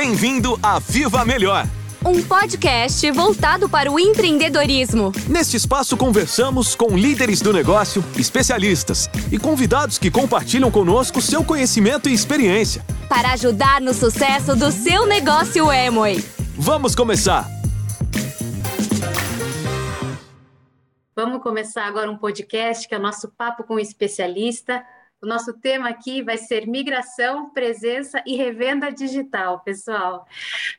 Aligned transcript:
Bem-vindo 0.00 0.58
a 0.62 0.78
Viva 0.78 1.26
Melhor. 1.26 1.66
Um 2.02 2.22
podcast 2.22 3.10
voltado 3.10 3.68
para 3.68 3.92
o 3.92 4.00
empreendedorismo. 4.00 5.12
Neste 5.28 5.58
espaço 5.58 5.94
conversamos 5.94 6.74
com 6.74 6.96
líderes 6.96 7.42
do 7.42 7.52
negócio, 7.52 8.02
especialistas 8.16 9.10
e 9.30 9.38
convidados 9.38 9.98
que 9.98 10.10
compartilham 10.10 10.70
conosco 10.70 11.20
seu 11.20 11.44
conhecimento 11.44 12.08
e 12.08 12.14
experiência. 12.14 12.82
Para 13.10 13.32
ajudar 13.34 13.78
no 13.82 13.92
sucesso 13.92 14.56
do 14.56 14.72
seu 14.72 15.04
negócio 15.04 15.70
Emoi. 15.70 16.24
Vamos 16.56 16.94
começar! 16.94 17.46
Vamos 21.14 21.42
começar 21.42 21.84
agora 21.84 22.10
um 22.10 22.16
podcast 22.16 22.88
que 22.88 22.94
é 22.94 22.98
o 22.98 23.02
nosso 23.02 23.28
papo 23.36 23.64
com 23.64 23.74
um 23.74 23.78
especialista. 23.78 24.82
O 25.22 25.26
nosso 25.26 25.52
tema 25.52 25.90
aqui 25.90 26.22
vai 26.22 26.38
ser 26.38 26.66
migração, 26.66 27.50
presença 27.50 28.22
e 28.26 28.36
revenda 28.36 28.90
digital, 28.90 29.60
pessoal. 29.60 30.26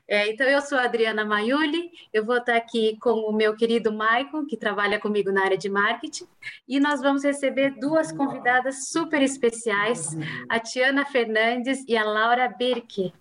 É, 0.08 0.32
então, 0.32 0.48
eu 0.48 0.60
sou 0.62 0.80
a 0.80 0.86
Adriana 0.86 1.24
Maiuli, 1.24 1.92
eu 2.12 2.26
vou 2.26 2.38
estar 2.38 2.56
aqui 2.56 2.98
com 3.00 3.12
o 3.12 3.32
meu 3.32 3.56
querido 3.56 3.94
Maicon, 3.94 4.46
que 4.48 4.58
trabalha 4.58 5.00
comigo 5.00 5.32
na 5.32 5.44
área 5.44 5.58
de 5.58 5.70
marketing, 5.70 6.26
e 6.68 6.80
nós 6.80 7.02
vamos 7.02 7.24
receber 7.24 7.80
duas 7.80 8.12
convidadas 8.12 8.90
super 8.90 9.22
especiais, 9.22 10.18
a 10.50 10.60
Tiana 10.60 11.06
Fernandes 11.06 11.86
e 11.88 11.96
a 11.96 12.04
Laura 12.04 12.48
Birke. 12.50 13.14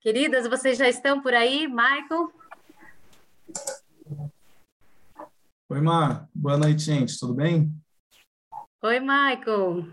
Queridas, 0.00 0.46
vocês 0.46 0.76
já 0.76 0.88
estão 0.88 1.22
por 1.22 1.32
aí, 1.32 1.66
Maicon? 1.66 2.28
Oi, 5.70 5.80
Mar. 5.80 6.28
Boa 6.34 6.58
noite, 6.58 6.82
gente. 6.82 7.18
Tudo 7.18 7.32
bem? 7.34 7.72
Oi, 8.82 9.00
Michael. 9.00 9.86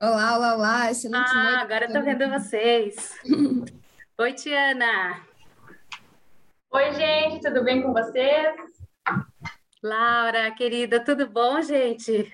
Olá, 0.00 0.36
olá, 0.36 0.54
olá. 0.54 0.90
Excelente 0.92 1.28
ah, 1.28 1.42
noite. 1.42 1.62
agora 1.64 1.86
estou 1.86 2.02
vendo 2.04 2.30
vocês. 2.30 3.18
Oi, 4.16 4.32
Tiana. 4.32 5.22
Oi, 6.70 6.94
gente. 6.94 7.42
Tudo 7.42 7.64
bem 7.64 7.82
com 7.82 7.92
vocês? 7.92 8.54
Laura, 9.82 10.52
querida, 10.52 11.04
tudo 11.04 11.28
bom, 11.28 11.60
gente? 11.62 12.32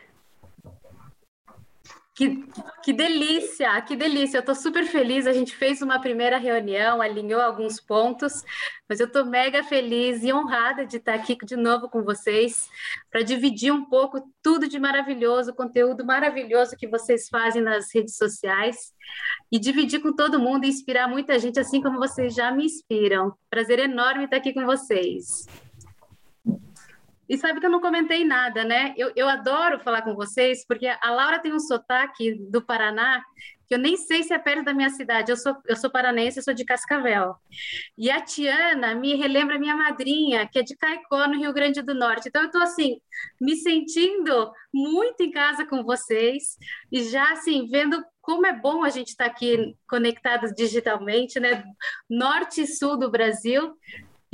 Que, 2.15 2.45
que 2.84 2.93
delícia, 2.93 3.83
que 3.83 3.97
delícia. 3.97 4.37
Eu 4.37 4.41
estou 4.41 4.55
super 4.55 4.84
feliz. 4.87 5.27
A 5.27 5.33
gente 5.33 5.55
fez 5.55 5.83
uma 5.83 6.01
primeira 6.01 6.39
reunião, 6.39 7.03
alinhou 7.03 7.41
alguns 7.41 7.81
pontos, 7.81 8.45
mas 8.89 9.01
eu 9.01 9.06
estou 9.06 9.25
mega 9.25 9.65
feliz 9.65 10.23
e 10.23 10.33
honrada 10.33 10.87
de 10.87 10.98
estar 10.98 11.15
aqui 11.15 11.37
de 11.45 11.56
novo 11.56 11.89
com 11.89 12.05
vocês 12.05 12.69
para 13.11 13.23
dividir 13.23 13.73
um 13.73 13.84
pouco 13.84 14.23
tudo 14.41 14.69
de 14.69 14.79
maravilhoso, 14.79 15.55
conteúdo 15.55 16.05
maravilhoso 16.05 16.77
que 16.77 16.87
vocês 16.87 17.29
fazem 17.29 17.62
nas 17.62 17.93
redes 17.93 18.17
sociais 18.17 18.93
e 19.51 19.59
dividir 19.59 20.01
com 20.01 20.15
todo 20.15 20.39
mundo 20.39 20.67
e 20.67 20.69
inspirar 20.69 21.09
muita 21.09 21.37
gente, 21.39 21.59
assim 21.59 21.83
como 21.83 21.99
vocês 21.99 22.33
já 22.33 22.53
me 22.53 22.67
inspiram. 22.67 23.34
Prazer 23.51 23.81
enorme 23.81 24.25
estar 24.25 24.37
aqui 24.37 24.53
com 24.53 24.65
vocês. 24.65 25.47
E 27.28 27.39
sabe 27.39 27.61
que 27.61 27.67
eu 27.67 27.70
não 27.70 27.80
comentei 27.80 28.25
nada, 28.25 28.64
né? 28.64 28.94
Eu, 28.97 29.12
eu 29.17 29.28
adoro 29.28 29.80
falar 29.80 30.03
com 30.03 30.14
vocês, 30.14 30.64
porque 30.67 30.86
a 30.86 31.11
Laura 31.11 31.39
tem 31.39 31.53
um 31.53 31.61
sotaque 31.61 32.34
do 32.50 32.62
Paraná 32.62 33.22
que 33.66 33.75
eu 33.75 33.78
nem 33.78 33.97
sei 33.97 34.22
se 34.22 34.33
é 34.33 34.39
perto 34.39 34.64
da 34.64 34.75
minha 34.75 34.91
cidade. 34.91 35.31
Eu 35.31 35.36
sou, 35.36 35.56
eu 35.66 35.77
sou 35.77 35.91
paranense, 35.91 36.39
eu 36.39 36.42
sou 36.42 36.55
de 36.55 36.64
Cascavel. 36.64 37.34
E 37.97 38.11
a 38.11 38.20
Tiana 38.20 38.94
me 38.94 39.14
relembra 39.14 39.58
minha 39.58 39.77
madrinha, 39.77 40.47
que 40.47 40.58
é 40.58 40.62
de 40.62 40.77
Caicó, 40.77 41.27
no 41.27 41.39
Rio 41.39 41.53
Grande 41.53 41.81
do 41.83 41.94
Norte. 41.94 42.28
Então, 42.28 42.42
eu 42.42 42.47
estou, 42.47 42.62
assim, 42.62 43.00
me 43.41 43.56
sentindo 43.56 44.53
muito 44.72 45.22
em 45.22 45.31
casa 45.31 45.66
com 45.66 45.83
vocês 45.83 46.56
e 46.92 47.03
já, 47.05 47.33
assim, 47.33 47.66
vendo 47.66 48.05
como 48.20 48.47
é 48.47 48.53
bom 48.53 48.84
a 48.84 48.91
gente 48.91 49.09
estar 49.09 49.25
tá 49.25 49.31
aqui 49.31 49.75
conectados 49.88 50.53
digitalmente, 50.55 51.41
né? 51.41 51.65
Norte 52.09 52.62
e 52.62 52.66
sul 52.66 52.99
do 52.99 53.10
Brasil 53.10 53.75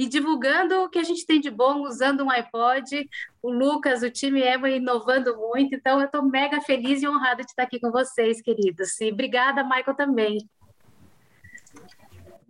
e 0.01 0.09
divulgando 0.09 0.85
o 0.85 0.89
que 0.89 0.99
a 0.99 1.03
gente 1.03 1.27
tem 1.27 1.39
de 1.39 1.51
bom, 1.51 1.83
usando 1.83 2.25
um 2.25 2.31
iPod. 2.31 3.07
O 3.43 3.51
Lucas, 3.51 4.03
o 4.03 4.11
time 4.11 4.41
Emo 4.41 4.67
inovando 4.67 5.37
muito. 5.37 5.75
Então, 5.75 6.01
eu 6.01 6.07
estou 6.07 6.23
mega 6.23 6.59
feliz 6.63 7.03
e 7.03 7.07
honrada 7.07 7.45
de 7.45 7.51
estar 7.51 7.65
aqui 7.65 7.79
com 7.79 7.91
vocês, 7.91 8.41
queridos. 8.41 8.99
E 8.99 9.13
obrigada, 9.13 9.63
Michael, 9.63 9.95
também. 9.95 10.39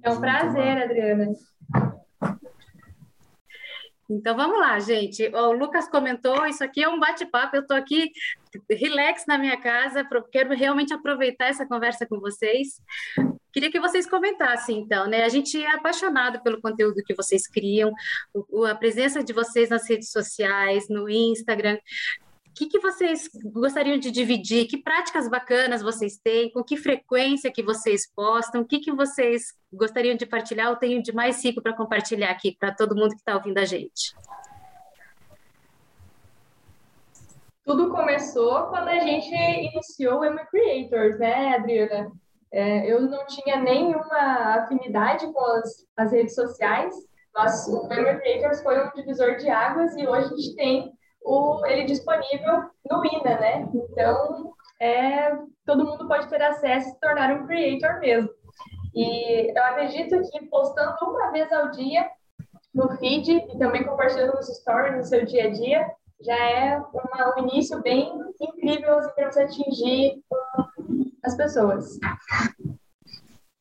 É 0.01 0.11
um 0.11 0.21
prazer, 0.21 0.85
Adriana. 0.85 1.35
Então 4.09 4.37
vamos 4.37 4.61
lá, 4.61 4.79
gente. 4.79 5.27
O 5.35 5.51
Lucas 5.51 5.89
comentou, 5.89 6.47
isso 6.47 6.63
aqui 6.63 6.85
é 6.85 6.89
um 6.89 7.01
bate-papo. 7.01 7.57
Eu 7.57 7.63
estou 7.63 7.77
aqui 7.77 8.13
relax 8.71 9.25
na 9.27 9.37
minha 9.37 9.61
casa, 9.61 10.07
quero 10.31 10.55
realmente 10.55 10.95
aproveitar 10.95 11.47
essa 11.47 11.67
conversa 11.67 12.07
com 12.07 12.21
vocês. 12.21 12.81
Queria 13.53 13.71
que 13.71 13.81
vocês 13.81 14.09
comentassem, 14.09 14.79
então, 14.79 15.07
né? 15.09 15.25
A 15.25 15.29
gente 15.29 15.63
é 15.63 15.75
apaixonado 15.75 16.41
pelo 16.43 16.61
conteúdo 16.61 17.03
que 17.05 17.15
vocês 17.15 17.47
criam, 17.49 17.93
a 18.69 18.75
presença 18.75 19.25
de 19.25 19.33
vocês 19.33 19.69
nas 19.69 19.89
redes 19.89 20.11
sociais, 20.11 20.89
no 20.89 21.09
Instagram. 21.09 21.79
O 22.49 22.53
que, 22.55 22.67
que 22.67 22.81
vocês 22.81 23.29
gostariam 23.45 23.99
de 23.99 24.11
dividir? 24.11 24.67
Que 24.67 24.77
práticas 24.77 25.29
bacanas 25.29 25.83
vocês 25.83 26.19
têm? 26.19 26.51
Com 26.51 26.63
que 26.63 26.77
frequência 26.77 27.51
que 27.51 27.63
vocês 27.63 28.11
postam? 28.15 28.63
O 28.63 28.67
que, 28.67 28.81
que 28.81 28.93
vocês 28.93 29.55
gostariam 29.73 30.17
de 30.17 30.27
partilhar? 30.27 30.69
Eu 30.69 30.77
tenho 30.77 31.03
de 31.03 31.13
mais 31.13 31.43
rico 31.45 31.63
para 31.63 31.77
compartilhar 31.77 32.31
aqui 32.31 32.57
para 32.59 32.75
todo 32.75 32.95
mundo 32.95 33.11
que 33.11 33.17
está 33.17 33.35
ouvindo 33.35 33.59
a 33.59 33.65
gente. 33.65 34.15
Tudo 37.65 37.91
começou 37.91 38.65
quando 38.65 38.89
a 38.89 38.99
gente 38.99 39.33
iniciou 39.33 40.21
o 40.21 40.25
Emo 40.25 40.41
Creators, 40.51 41.19
né, 41.19 41.55
Adriana? 41.55 42.11
É, 42.53 42.91
eu 42.91 43.03
não 43.03 43.27
tinha 43.27 43.61
nenhuma 43.61 44.57
afinidade 44.57 45.33
com 45.33 45.45
as, 45.57 45.87
as 45.97 46.13
redes 46.13 46.35
sociais. 46.35 46.95
Nós, 47.35 47.69
o 47.69 47.93
Emo 47.93 48.19
Creators 48.21 48.63
foi 48.63 48.85
um 48.85 48.91
divisor 48.91 49.37
de 49.37 49.49
águas 49.49 49.97
e 49.97 50.07
hoje 50.07 50.27
a 50.27 50.37
gente 50.37 50.57
tem 50.57 50.93
o, 51.23 51.65
ele 51.67 51.85
disponível 51.85 52.65
no 52.91 53.05
INA, 53.05 53.39
né? 53.39 53.69
Então, 53.73 54.53
é, 54.81 55.37
todo 55.65 55.85
mundo 55.85 56.09
pode 56.09 56.29
ter 56.29 56.43
acesso 56.43 56.89
e 56.89 56.93
se 56.93 57.01
tornar 57.01 57.31
um 57.33 57.47
creator 57.47 58.01
mesmo. 58.01 58.31
E 58.95 59.57
eu 59.57 59.65
acredito 59.65 60.21
que 60.31 60.47
postando 60.47 60.97
uma 61.03 61.31
vez 61.31 61.53
ao 61.53 61.71
dia 61.71 62.11
no 62.75 62.91
feed 62.97 63.31
e 63.31 63.59
também 63.59 63.85
compartilhando 63.85 64.35
nos 64.35 64.47
stories 64.47 64.97
no 64.97 65.05
seu 65.05 65.25
dia 65.25 65.47
a 65.47 65.51
dia, 65.51 65.91
já 66.21 66.37
é 66.37 66.79
uma, 66.79 67.35
um 67.37 67.49
início 67.49 67.81
bem 67.83 68.13
incrível 68.41 68.99
assim, 68.99 69.13
para 69.15 69.31
você 69.31 69.43
atingir 69.43 70.23
as 71.31 71.37
pessoas. 71.37 71.99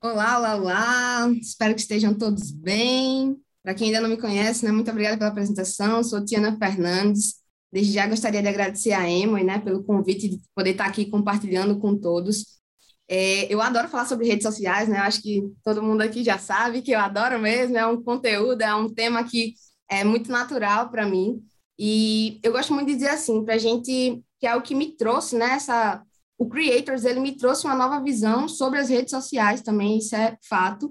Olá, 0.01 0.39
olá, 0.39 0.55
olá! 0.55 1.29
Espero 1.39 1.75
que 1.75 1.81
estejam 1.81 2.13
todos 2.13 2.51
bem. 2.51 3.37
Para 3.61 3.75
quem 3.75 3.87
ainda 3.87 4.01
não 4.01 4.09
me 4.09 4.17
conhece, 4.17 4.65
né, 4.65 4.71
muito 4.71 4.89
obrigada 4.89 5.17
pela 5.17 5.29
apresentação. 5.29 6.03
Sou 6.03 6.23
Tiana 6.25 6.57
Fernandes, 6.57 7.35
Desde 7.71 7.93
já 7.93 8.07
gostaria 8.07 8.41
de 8.41 8.47
agradecer 8.47 8.93
a 8.93 9.07
Emma 9.07 9.43
né, 9.43 9.59
pelo 9.59 9.83
convite 9.83 10.27
de 10.27 10.41
poder 10.55 10.71
estar 10.71 10.85
aqui 10.85 11.05
compartilhando 11.05 11.79
com 11.79 11.95
todos. 11.95 12.59
É, 13.07 13.51
eu 13.53 13.61
adoro 13.61 13.87
falar 13.87 14.05
sobre 14.05 14.27
redes 14.27 14.43
sociais, 14.43 14.89
né? 14.89 14.97
Eu 14.97 15.03
acho 15.03 15.21
que 15.21 15.43
todo 15.63 15.83
mundo 15.83 16.01
aqui 16.01 16.23
já 16.23 16.39
sabe 16.39 16.81
que 16.81 16.91
eu 16.91 16.99
adoro 16.99 17.37
mesmo, 17.39 17.77
é 17.77 17.85
um 17.85 18.01
conteúdo, 18.01 18.61
é 18.61 18.73
um 18.73 18.91
tema 18.91 19.23
que 19.23 19.53
é 19.87 20.03
muito 20.03 20.31
natural 20.31 20.89
para 20.89 21.07
mim. 21.07 21.43
E 21.77 22.39
eu 22.43 22.51
gosto 22.51 22.73
muito 22.73 22.87
de 22.87 22.95
dizer 22.95 23.09
assim, 23.09 23.45
para 23.45 23.57
gente, 23.59 24.23
que 24.39 24.47
é 24.47 24.55
o 24.55 24.61
que 24.61 24.73
me 24.73 24.95
trouxe, 24.95 25.35
né? 25.35 25.51
Essa, 25.51 26.03
o 26.39 26.47
Creators, 26.47 27.03
ele 27.03 27.19
me 27.19 27.35
trouxe 27.35 27.65
uma 27.65 27.75
nova 27.75 28.01
visão 28.01 28.47
sobre 28.47 28.79
as 28.79 28.87
redes 28.87 29.11
sociais 29.11 29.61
também, 29.61 29.97
isso 29.97 30.15
é 30.15 30.37
fato. 30.41 30.89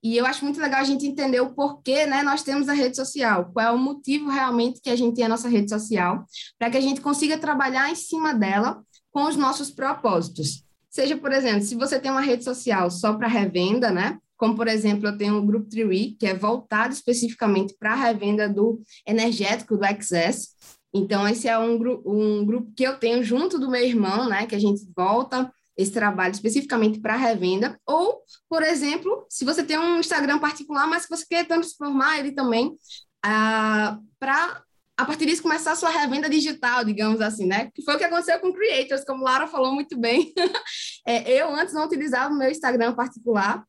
E 0.00 0.16
eu 0.16 0.24
acho 0.24 0.44
muito 0.44 0.60
legal 0.60 0.80
a 0.80 0.84
gente 0.84 1.04
entender 1.04 1.40
o 1.40 1.52
porquê 1.52 2.06
né, 2.06 2.22
nós 2.22 2.44
temos 2.44 2.68
a 2.68 2.72
rede 2.72 2.94
social, 2.94 3.50
qual 3.52 3.66
é 3.66 3.70
o 3.72 3.78
motivo 3.78 4.30
realmente 4.30 4.80
que 4.80 4.90
a 4.90 4.96
gente 4.96 5.16
tem 5.16 5.24
a 5.24 5.28
nossa 5.28 5.48
rede 5.48 5.68
social, 5.68 6.24
para 6.56 6.70
que 6.70 6.76
a 6.76 6.80
gente 6.80 7.00
consiga 7.00 7.36
trabalhar 7.36 7.90
em 7.90 7.96
cima 7.96 8.32
dela 8.32 8.84
com 9.10 9.24
os 9.24 9.34
nossos 9.34 9.68
propósitos. 9.70 10.62
Seja, 10.88 11.16
por 11.16 11.32
exemplo, 11.32 11.62
se 11.62 11.74
você 11.74 11.98
tem 11.98 12.12
uma 12.12 12.20
rede 12.20 12.44
social 12.44 12.88
só 12.88 13.14
para 13.14 13.26
revenda, 13.26 13.90
né? 13.90 14.18
Como, 14.36 14.54
por 14.54 14.68
exemplo, 14.68 15.08
eu 15.08 15.18
tenho 15.18 15.38
o 15.38 15.46
Grupo 15.46 15.68
Triwi, 15.68 16.16
que 16.20 16.26
é 16.26 16.34
voltado 16.34 16.92
especificamente 16.92 17.74
para 17.76 17.94
a 17.94 17.96
revenda 17.96 18.48
do 18.48 18.80
energético 19.04 19.76
do 19.76 19.84
XS. 19.84 20.50
Então, 20.94 21.26
esse 21.26 21.48
é 21.48 21.58
um, 21.58 21.76
gru 21.76 22.02
um 22.06 22.46
grupo 22.46 22.72
que 22.76 22.84
eu 22.84 22.96
tenho 22.96 23.24
junto 23.24 23.58
do 23.58 23.68
meu 23.68 23.82
irmão, 23.82 24.28
né? 24.28 24.46
Que 24.46 24.54
a 24.54 24.60
gente 24.60 24.86
volta 24.96 25.52
esse 25.76 25.90
trabalho 25.90 26.32
especificamente 26.32 27.00
para 27.00 27.16
revenda, 27.16 27.76
ou, 27.84 28.22
por 28.48 28.62
exemplo, 28.62 29.26
se 29.28 29.44
você 29.44 29.64
tem 29.64 29.76
um 29.76 29.98
Instagram 29.98 30.38
particular, 30.38 30.86
mas 30.86 31.04
que 31.04 31.16
você 31.16 31.26
quer 31.28 31.48
transformar 31.48 32.20
ele 32.20 32.30
também 32.30 32.76
ah, 33.24 33.98
para, 34.20 34.62
a 34.96 35.04
partir 35.04 35.26
disso, 35.26 35.42
começar 35.42 35.72
a 35.72 35.76
sua 35.76 35.90
revenda 35.90 36.30
digital, 36.30 36.84
digamos 36.84 37.20
assim, 37.20 37.46
né? 37.46 37.72
Que 37.74 37.82
foi 37.82 37.96
o 37.96 37.98
que 37.98 38.04
aconteceu 38.04 38.38
com 38.38 38.52
Creators, 38.52 39.04
como 39.04 39.24
Lara 39.24 39.48
falou 39.48 39.72
muito 39.72 39.98
bem. 39.98 40.32
é, 41.04 41.28
eu 41.40 41.48
antes 41.52 41.74
não 41.74 41.86
utilizava 41.86 42.32
o 42.32 42.38
meu 42.38 42.50
Instagram 42.50 42.94
particular 42.94 43.64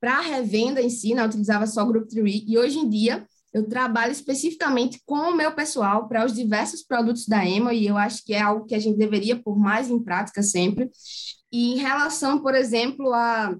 para 0.00 0.20
revenda 0.20 0.80
em 0.80 0.88
si, 0.88 1.14
né? 1.14 1.26
Utilizava 1.26 1.66
só 1.66 1.82
o 1.82 1.86
Group 1.86 2.08
3, 2.08 2.44
e 2.46 2.56
hoje 2.56 2.78
em 2.78 2.88
dia 2.88 3.26
eu 3.52 3.68
trabalho 3.68 4.12
especificamente 4.12 5.00
com 5.04 5.30
o 5.30 5.36
meu 5.36 5.52
pessoal 5.52 6.08
para 6.08 6.24
os 6.24 6.32
diversos 6.32 6.82
produtos 6.82 7.26
da 7.26 7.44
EMA, 7.44 7.74
e 7.74 7.86
eu 7.86 7.96
acho 7.96 8.24
que 8.24 8.32
é 8.32 8.40
algo 8.40 8.64
que 8.64 8.74
a 8.74 8.78
gente 8.78 8.96
deveria 8.96 9.40
pôr 9.40 9.58
mais 9.58 9.90
em 9.90 10.02
prática 10.02 10.42
sempre. 10.42 10.90
E 11.52 11.74
em 11.74 11.76
relação, 11.76 12.40
por 12.40 12.54
exemplo, 12.54 13.12
a, 13.12 13.54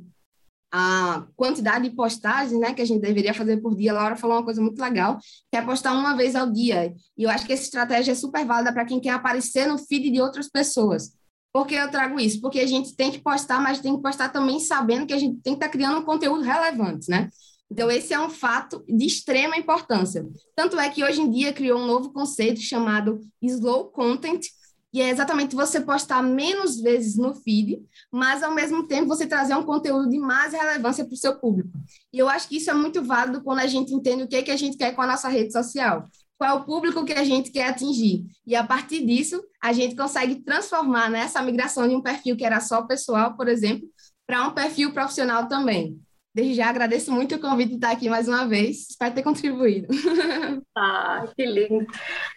a 0.73 1.27
quantidade 1.37 1.89
de 1.89 1.95
postagens 1.95 2.59
né, 2.59 2.73
que 2.73 2.81
a 2.81 2.87
gente 2.87 3.03
deveria 3.03 3.35
fazer 3.35 3.59
por 3.59 3.77
dia. 3.77 3.93
A 3.93 3.95
Laura 3.95 4.17
falou 4.17 4.39
uma 4.39 4.45
coisa 4.45 4.63
muito 4.63 4.81
legal, 4.81 5.19
que 5.51 5.59
é 5.59 5.61
postar 5.61 5.93
uma 5.93 6.17
vez 6.17 6.35
ao 6.35 6.51
dia. 6.51 6.95
E 7.17 7.25
eu 7.25 7.29
acho 7.29 7.45
que 7.45 7.53
essa 7.53 7.65
estratégia 7.65 8.13
é 8.13 8.15
super 8.15 8.47
válida 8.47 8.73
para 8.73 8.87
quem 8.87 8.99
quer 8.99 9.11
aparecer 9.11 9.67
no 9.67 9.77
feed 9.77 10.11
de 10.11 10.21
outras 10.23 10.49
pessoas. 10.49 11.13
Por 11.53 11.67
que 11.67 11.75
eu 11.75 11.91
trago 11.91 12.19
isso? 12.19 12.41
Porque 12.41 12.61
a 12.61 12.67
gente 12.67 12.97
tem 12.97 13.11
que 13.11 13.21
postar, 13.21 13.61
mas 13.61 13.79
tem 13.79 13.95
que 13.95 14.01
postar 14.01 14.31
também 14.31 14.59
sabendo 14.59 15.07
que 15.07 15.13
a 15.13 15.19
gente 15.19 15.39
tem 15.43 15.53
que 15.53 15.59
estar 15.59 15.67
tá 15.67 15.73
criando 15.73 15.99
um 15.99 16.05
conteúdo 16.05 16.43
relevante, 16.43 17.11
né? 17.11 17.29
Então, 17.73 17.91
esse 17.91 18.13
é 18.13 18.21
um 18.21 18.29
fato 18.29 18.85
de 18.87 19.07
extrema 19.07 19.57
importância. 19.57 20.29
Tanto 20.55 20.79
é 20.79 20.91
que 20.91 21.03
hoje 21.03 21.23
em 21.23 21.31
dia 21.31 21.55
criou 21.55 21.81
um 21.81 21.87
novo 21.87 22.13
conceito 22.13 22.61
chamado 22.61 23.19
slow 23.41 23.87
content, 23.87 24.45
e 24.93 25.01
é 25.01 25.09
exatamente 25.09 25.57
você 25.57 25.81
postar 25.81 26.23
menos 26.23 26.79
vezes 26.79 27.17
no 27.17 27.35
feed, 27.35 27.83
mas 28.13 28.43
ao 28.43 28.55
mesmo 28.55 28.87
tempo 28.87 29.09
você 29.09 29.27
trazer 29.27 29.55
um 29.55 29.63
conteúdo 29.63 30.07
de 30.07 30.19
mais 30.19 30.53
relevância 30.53 31.03
para 31.03 31.15
o 31.15 31.17
seu 31.17 31.35
público. 31.41 31.71
E 32.13 32.19
eu 32.19 32.29
acho 32.29 32.47
que 32.47 32.59
isso 32.59 32.69
é 32.69 32.75
muito 32.75 33.03
válido 33.03 33.43
quando 33.43 33.61
a 33.61 33.67
gente 33.67 33.95
entende 33.95 34.25
o 34.25 34.29
que, 34.29 34.37
é 34.37 34.43
que 34.43 34.51
a 34.51 34.57
gente 34.57 34.77
quer 34.77 34.95
com 34.95 35.01
a 35.01 35.07
nossa 35.07 35.31
rede 35.31 35.51
social. 35.51 36.11
Qual 36.37 36.51
é 36.51 36.53
o 36.53 36.65
público 36.67 37.07
que 37.07 37.15
a 37.15 37.25
gente 37.25 37.51
quer 37.51 37.69
atingir. 37.69 38.27
E 38.47 38.55
a 38.55 38.65
partir 38.65 39.07
disso, 39.07 39.43
a 39.63 39.73
gente 39.73 39.97
consegue 39.97 40.43
transformar 40.43 41.09
né, 41.09 41.21
essa 41.21 41.41
migração 41.41 41.89
de 41.89 41.95
um 41.95 42.03
perfil 42.03 42.37
que 42.37 42.45
era 42.45 42.61
só 42.61 42.83
pessoal, 42.83 43.35
por 43.35 43.49
exemplo, 43.49 43.89
para 44.27 44.47
um 44.47 44.53
perfil 44.53 44.93
profissional 44.93 45.49
também. 45.49 45.99
Desde 46.35 46.55
já 46.55 46.69
agradeço 46.71 47.13
muito 47.13 47.35
o 47.35 47.41
convite 47.41 47.71
de 47.71 47.75
estar 47.75 47.91
aqui 47.91 48.09
mais 48.09 48.27
uma 48.27 48.47
vez. 48.49 48.89
Espero 48.91 49.15
ter 49.15 49.23
contribuído. 49.23 49.89
Ah, 50.75 51.27
que 51.37 51.45
lindo. 51.45 51.87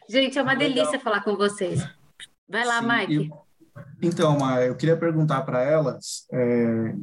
Gente, 0.10 0.38
é 0.38 0.42
uma 0.42 0.56
delícia 0.56 1.00
falar 1.00 1.22
com 1.22 1.38
vocês. 1.38 1.82
Vai 2.50 2.66
lá, 2.66 2.82
Sim, 2.82 2.88
Mike. 2.88 3.30
Eu, 3.30 3.46
então, 4.02 4.38
Ma, 4.38 4.62
eu 4.62 4.76
queria 4.76 4.98
perguntar 4.98 5.42
para 5.44 5.64
elas, 5.64 6.28
é, 6.34 6.94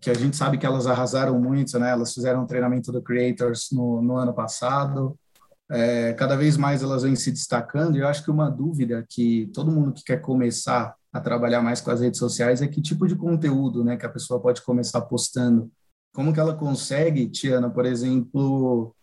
que 0.00 0.10
a 0.10 0.14
gente 0.14 0.36
sabe 0.36 0.58
que 0.58 0.66
elas 0.66 0.88
arrasaram 0.88 1.40
muito, 1.40 1.78
né? 1.78 1.90
Elas 1.90 2.12
fizeram 2.12 2.42
um 2.42 2.46
treinamento 2.46 2.90
do 2.90 3.00
Creators 3.00 3.68
no, 3.70 4.02
no 4.02 4.16
ano 4.16 4.34
passado. 4.34 5.16
É, 5.70 6.12
cada 6.14 6.36
vez 6.36 6.56
mais 6.56 6.82
elas 6.82 7.04
vêm 7.04 7.14
se 7.14 7.30
destacando. 7.30 7.96
E 7.96 8.00
eu 8.00 8.08
acho 8.08 8.24
que 8.24 8.30
uma 8.30 8.50
dúvida 8.50 9.06
que 9.08 9.48
todo 9.54 9.70
mundo 9.70 9.92
que 9.92 10.02
quer 10.02 10.20
começar 10.20 10.96
a 11.12 11.20
trabalhar 11.20 11.62
mais 11.62 11.80
com 11.80 11.90
as 11.90 12.00
redes 12.00 12.18
sociais 12.18 12.62
é 12.62 12.66
que 12.66 12.82
tipo 12.82 13.06
de 13.06 13.14
conteúdo, 13.14 13.84
né, 13.84 13.96
que 13.96 14.06
a 14.06 14.10
pessoa 14.10 14.40
pode 14.40 14.62
começar 14.62 15.00
postando. 15.02 15.70
Como 16.12 16.32
que 16.32 16.40
ela 16.40 16.54
consegue, 16.54 17.28
Tiana, 17.28 17.70
por 17.70 17.86
exemplo, 17.86 18.94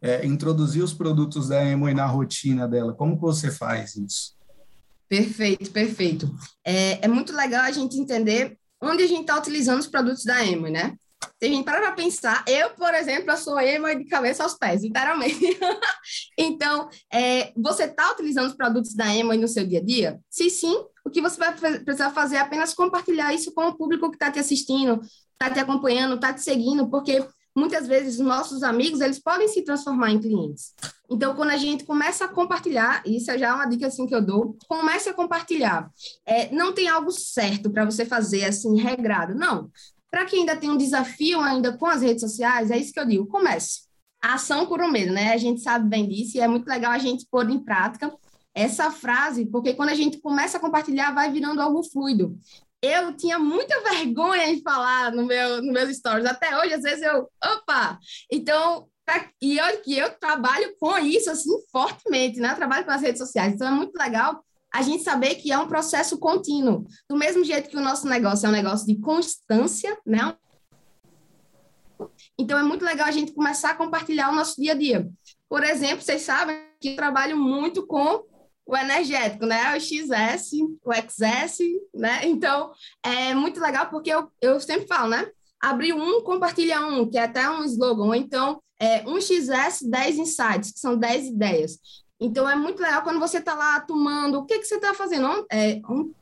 é, 0.00 0.24
introduzir 0.26 0.82
os 0.82 0.94
produtos 0.94 1.48
da 1.48 1.64
Emoi 1.64 1.94
na 1.94 2.06
rotina 2.06 2.66
dela? 2.66 2.94
Como 2.94 3.16
que 3.16 3.22
você 3.22 3.50
faz 3.50 3.96
isso? 3.96 4.36
Perfeito, 5.08 5.70
perfeito. 5.70 6.34
É, 6.64 7.04
é 7.04 7.08
muito 7.08 7.34
legal 7.34 7.62
a 7.62 7.72
gente 7.72 7.98
entender 7.98 8.58
onde 8.80 9.02
a 9.02 9.06
gente 9.06 9.22
está 9.22 9.38
utilizando 9.38 9.80
os 9.80 9.86
produtos 9.86 10.24
da 10.24 10.44
Emo, 10.44 10.68
né? 10.68 10.96
Se 11.40 11.46
a 11.46 11.48
gente 11.48 11.64
parar 11.64 11.80
para 11.80 11.92
pensar, 11.92 12.44
eu, 12.46 12.70
por 12.70 12.92
exemplo, 12.94 13.30
eu 13.30 13.36
sou 13.36 13.58
emo 13.60 13.86
de 13.88 14.04
cabeça 14.04 14.42
aos 14.42 14.54
pés, 14.54 14.82
literalmente. 14.82 15.36
então, 16.38 16.88
é, 17.12 17.52
você 17.56 17.84
está 17.84 18.12
utilizando 18.12 18.46
os 18.46 18.54
produtos 18.54 18.94
da 18.94 19.14
emo 19.14 19.34
no 19.34 19.48
seu 19.48 19.66
dia 19.66 19.80
a 19.80 19.84
dia? 19.84 20.20
Se 20.30 20.48
sim, 20.48 20.84
o 21.08 21.10
que 21.10 21.22
você 21.22 21.38
vai 21.38 21.54
precisar 21.54 22.10
fazer 22.10 22.36
é 22.36 22.40
apenas 22.40 22.74
compartilhar 22.74 23.34
isso 23.34 23.52
com 23.52 23.66
o 23.66 23.74
público 23.76 24.10
que 24.10 24.16
está 24.16 24.30
te 24.30 24.38
assistindo, 24.38 25.00
está 25.32 25.50
te 25.52 25.58
acompanhando, 25.58 26.14
está 26.14 26.32
te 26.32 26.42
seguindo, 26.42 26.88
porque 26.88 27.26
muitas 27.56 27.88
vezes 27.88 28.18
nossos 28.18 28.62
amigos 28.62 29.00
eles 29.00 29.18
podem 29.18 29.48
se 29.48 29.62
transformar 29.62 30.10
em 30.10 30.20
clientes. 30.20 30.74
Então, 31.10 31.34
quando 31.34 31.50
a 31.50 31.56
gente 31.56 31.84
começa 31.84 32.26
a 32.26 32.28
compartilhar, 32.28 33.02
isso 33.06 33.30
é 33.30 33.38
já 33.38 33.54
uma 33.54 33.64
dica 33.64 33.86
assim 33.86 34.06
que 34.06 34.14
eu 34.14 34.24
dou, 34.24 34.56
comece 34.68 35.08
a 35.08 35.14
compartilhar. 35.14 35.90
É, 36.26 36.54
não 36.54 36.72
tem 36.72 36.88
algo 36.88 37.10
certo 37.10 37.70
para 37.70 37.86
você 37.86 38.04
fazer 38.04 38.44
assim 38.44 38.78
regrado, 38.78 39.34
não. 39.34 39.70
Para 40.10 40.26
quem 40.26 40.40
ainda 40.40 40.56
tem 40.56 40.70
um 40.70 40.76
desafio 40.76 41.40
ainda 41.40 41.76
com 41.76 41.86
as 41.86 42.02
redes 42.02 42.20
sociais, 42.20 42.70
é 42.70 42.76
isso 42.76 42.92
que 42.92 43.00
eu 43.00 43.06
digo, 43.06 43.26
comece. 43.26 43.88
A 44.22 44.34
ação 44.34 44.66
cura 44.66 44.86
o 44.86 44.90
medo, 44.90 45.12
né? 45.12 45.32
A 45.32 45.38
gente 45.38 45.60
sabe 45.62 45.88
bem 45.88 46.06
disso 46.06 46.36
e 46.36 46.40
é 46.40 46.48
muito 46.48 46.66
legal 46.66 46.92
a 46.92 46.98
gente 46.98 47.26
pôr 47.30 47.48
em 47.48 47.58
prática 47.58 48.12
essa 48.58 48.90
frase, 48.90 49.46
porque 49.46 49.74
quando 49.74 49.90
a 49.90 49.94
gente 49.94 50.20
começa 50.20 50.58
a 50.58 50.60
compartilhar, 50.60 51.14
vai 51.14 51.30
virando 51.30 51.60
algo 51.60 51.82
fluido 51.82 52.38
eu 52.80 53.12
tinha 53.16 53.38
muita 53.38 53.82
vergonha 53.82 54.54
de 54.54 54.62
falar 54.62 55.12
no 55.12 55.26
meu, 55.26 55.62
nos 55.62 55.72
meus 55.72 55.96
stories. 55.96 56.26
Até 56.26 56.56
hoje, 56.58 56.74
às 56.74 56.82
vezes, 56.82 57.02
eu, 57.02 57.28
opa! 57.44 57.98
Então, 58.30 58.88
e 59.40 59.58
eu, 59.58 59.80
que 59.82 59.96
eu 59.96 60.10
trabalho 60.18 60.74
com 60.78 60.98
isso, 60.98 61.30
assim, 61.30 61.50
fortemente, 61.72 62.38
né? 62.38 62.52
Eu 62.52 62.56
trabalho 62.56 62.84
com 62.84 62.90
as 62.90 63.02
redes 63.02 63.18
sociais. 63.18 63.54
Então, 63.54 63.66
é 63.66 63.70
muito 63.70 63.96
legal 63.96 64.44
a 64.72 64.82
gente 64.82 65.02
saber 65.02 65.36
que 65.36 65.50
é 65.50 65.58
um 65.58 65.66
processo 65.66 66.18
contínuo. 66.18 66.86
Do 67.08 67.16
mesmo 67.16 67.42
jeito 67.42 67.70
que 67.70 67.76
o 67.76 67.82
nosso 67.82 68.06
negócio 68.06 68.46
é 68.46 68.48
um 68.48 68.52
negócio 68.52 68.86
de 68.86 68.96
constância, 69.00 69.98
né? 70.06 70.36
Então, 72.38 72.58
é 72.58 72.62
muito 72.62 72.84
legal 72.84 73.08
a 73.08 73.12
gente 73.12 73.32
começar 73.32 73.70
a 73.70 73.76
compartilhar 73.76 74.30
o 74.30 74.34
nosso 74.34 74.60
dia 74.60 74.72
a 74.72 74.76
dia. 74.76 75.08
Por 75.48 75.64
exemplo, 75.64 76.02
vocês 76.02 76.22
sabem 76.22 76.56
que 76.80 76.90
eu 76.90 76.96
trabalho 76.96 77.36
muito 77.36 77.84
com 77.86 78.24
o 78.68 78.76
energético, 78.76 79.46
né? 79.46 79.74
O 79.74 79.80
XS, 79.80 80.52
o 80.84 80.92
XS, 80.92 81.58
né? 81.94 82.20
Então, 82.24 82.70
é 83.02 83.32
muito 83.32 83.58
legal 83.58 83.88
porque 83.88 84.10
eu, 84.10 84.30
eu 84.42 84.60
sempre 84.60 84.86
falo, 84.86 85.08
né? 85.08 85.26
Abrir 85.58 85.94
um, 85.94 86.20
compartilha 86.20 86.86
um, 86.86 87.08
que 87.08 87.16
é 87.16 87.24
até 87.24 87.48
um 87.48 87.64
slogan. 87.64 88.04
Ou 88.04 88.14
então, 88.14 88.62
é, 88.78 89.02
um 89.08 89.18
XS, 89.18 89.88
10 89.88 90.18
insights, 90.18 90.70
que 90.70 90.78
são 90.78 90.98
10 90.98 91.28
ideias. 91.28 91.78
Então, 92.20 92.48
é 92.48 92.54
muito 92.54 92.82
legal 92.82 93.02
quando 93.02 93.18
você 93.18 93.38
está 93.38 93.54
lá 93.54 93.80
tomando. 93.80 94.40
O 94.40 94.44
que, 94.44 94.58
que 94.58 94.66
você 94.66 94.74
está 94.74 94.92
fazendo? 94.92 95.46
É, 95.50 95.80
um, 95.88 96.12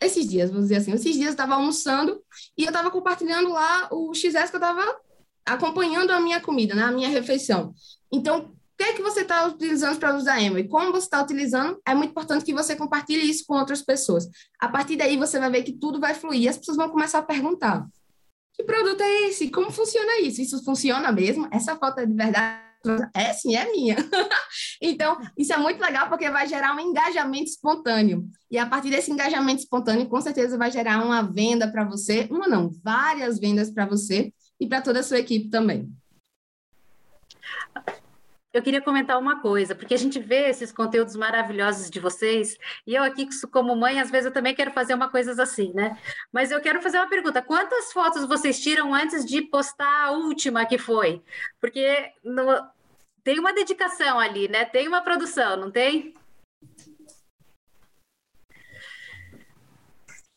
esses 0.00 0.28
dias, 0.28 0.48
vamos 0.48 0.66
dizer 0.66 0.76
assim, 0.76 0.92
esses 0.92 1.14
dias 1.14 1.26
eu 1.26 1.32
estava 1.32 1.54
almoçando 1.54 2.22
e 2.56 2.62
eu 2.62 2.68
estava 2.68 2.88
compartilhando 2.90 3.50
lá 3.50 3.88
o 3.90 4.14
XS 4.14 4.48
que 4.48 4.56
eu 4.56 4.60
estava 4.60 4.96
acompanhando 5.44 6.12
a 6.12 6.20
minha 6.20 6.40
comida, 6.40 6.72
né? 6.72 6.84
A 6.84 6.92
minha 6.92 7.08
refeição. 7.08 7.74
Então, 8.12 8.54
que 8.80 8.84
é 8.84 8.92
que 8.94 9.02
você 9.02 9.20
está 9.20 9.46
utilizando 9.46 10.24
da 10.24 10.40
Emo 10.40 10.58
e 10.58 10.66
como 10.66 10.90
você 10.90 11.04
está 11.04 11.22
utilizando, 11.22 11.78
é 11.86 11.94
muito 11.94 12.12
importante 12.12 12.46
que 12.46 12.54
você 12.54 12.74
compartilhe 12.74 13.28
isso 13.28 13.44
com 13.46 13.54
outras 13.54 13.82
pessoas. 13.82 14.26
A 14.58 14.68
partir 14.68 14.96
daí, 14.96 15.18
você 15.18 15.38
vai 15.38 15.50
ver 15.50 15.64
que 15.64 15.72
tudo 15.72 16.00
vai 16.00 16.14
fluir 16.14 16.40
e 16.40 16.48
as 16.48 16.56
pessoas 16.56 16.78
vão 16.78 16.88
começar 16.88 17.18
a 17.18 17.22
perguntar: 17.22 17.86
que 18.54 18.64
produto 18.64 19.02
é 19.02 19.28
esse? 19.28 19.50
Como 19.50 19.70
funciona 19.70 20.20
isso? 20.20 20.40
Isso 20.40 20.64
funciona 20.64 21.12
mesmo? 21.12 21.46
Essa 21.52 21.76
foto 21.76 21.98
é 21.98 22.06
de 22.06 22.14
verdade? 22.14 22.58
É 23.14 23.34
sim, 23.34 23.54
é 23.54 23.70
minha. 23.70 23.96
então, 24.80 25.18
isso 25.36 25.52
é 25.52 25.58
muito 25.58 25.78
legal 25.82 26.08
porque 26.08 26.30
vai 26.30 26.46
gerar 26.46 26.74
um 26.74 26.80
engajamento 26.80 27.50
espontâneo. 27.50 28.26
E 28.50 28.56
a 28.56 28.64
partir 28.64 28.88
desse 28.88 29.12
engajamento 29.12 29.60
espontâneo, 29.60 30.08
com 30.08 30.22
certeza 30.22 30.56
vai 30.56 30.70
gerar 30.70 31.04
uma 31.04 31.20
venda 31.20 31.70
para 31.70 31.84
você, 31.84 32.26
uma 32.30 32.48
não, 32.48 32.70
várias 32.82 33.38
vendas 33.38 33.70
para 33.70 33.84
você 33.84 34.32
e 34.58 34.66
para 34.66 34.80
toda 34.80 35.00
a 35.00 35.02
sua 35.02 35.18
equipe 35.18 35.50
também 35.50 35.92
eu 38.52 38.62
queria 38.62 38.80
comentar 38.82 39.18
uma 39.18 39.40
coisa, 39.40 39.74
porque 39.74 39.94
a 39.94 39.98
gente 39.98 40.18
vê 40.18 40.48
esses 40.48 40.72
conteúdos 40.72 41.14
maravilhosos 41.14 41.88
de 41.88 42.00
vocês, 42.00 42.58
e 42.86 42.94
eu 42.94 43.02
aqui, 43.02 43.28
como 43.52 43.76
mãe, 43.76 44.00
às 44.00 44.10
vezes 44.10 44.26
eu 44.26 44.32
também 44.32 44.54
quero 44.54 44.72
fazer 44.72 44.94
uma 44.94 45.08
coisa 45.08 45.40
assim, 45.40 45.72
né? 45.72 45.96
Mas 46.32 46.50
eu 46.50 46.60
quero 46.60 46.82
fazer 46.82 46.98
uma 46.98 47.08
pergunta: 47.08 47.40
quantas 47.42 47.92
fotos 47.92 48.26
vocês 48.26 48.60
tiram 48.60 48.92
antes 48.92 49.24
de 49.24 49.42
postar 49.42 50.06
a 50.06 50.10
última 50.12 50.66
que 50.66 50.78
foi? 50.78 51.22
Porque 51.60 52.12
no... 52.24 52.68
tem 53.22 53.38
uma 53.38 53.52
dedicação 53.52 54.18
ali, 54.18 54.48
né? 54.48 54.64
Tem 54.64 54.88
uma 54.88 55.00
produção, 55.00 55.56
não 55.56 55.70
tem? 55.70 56.14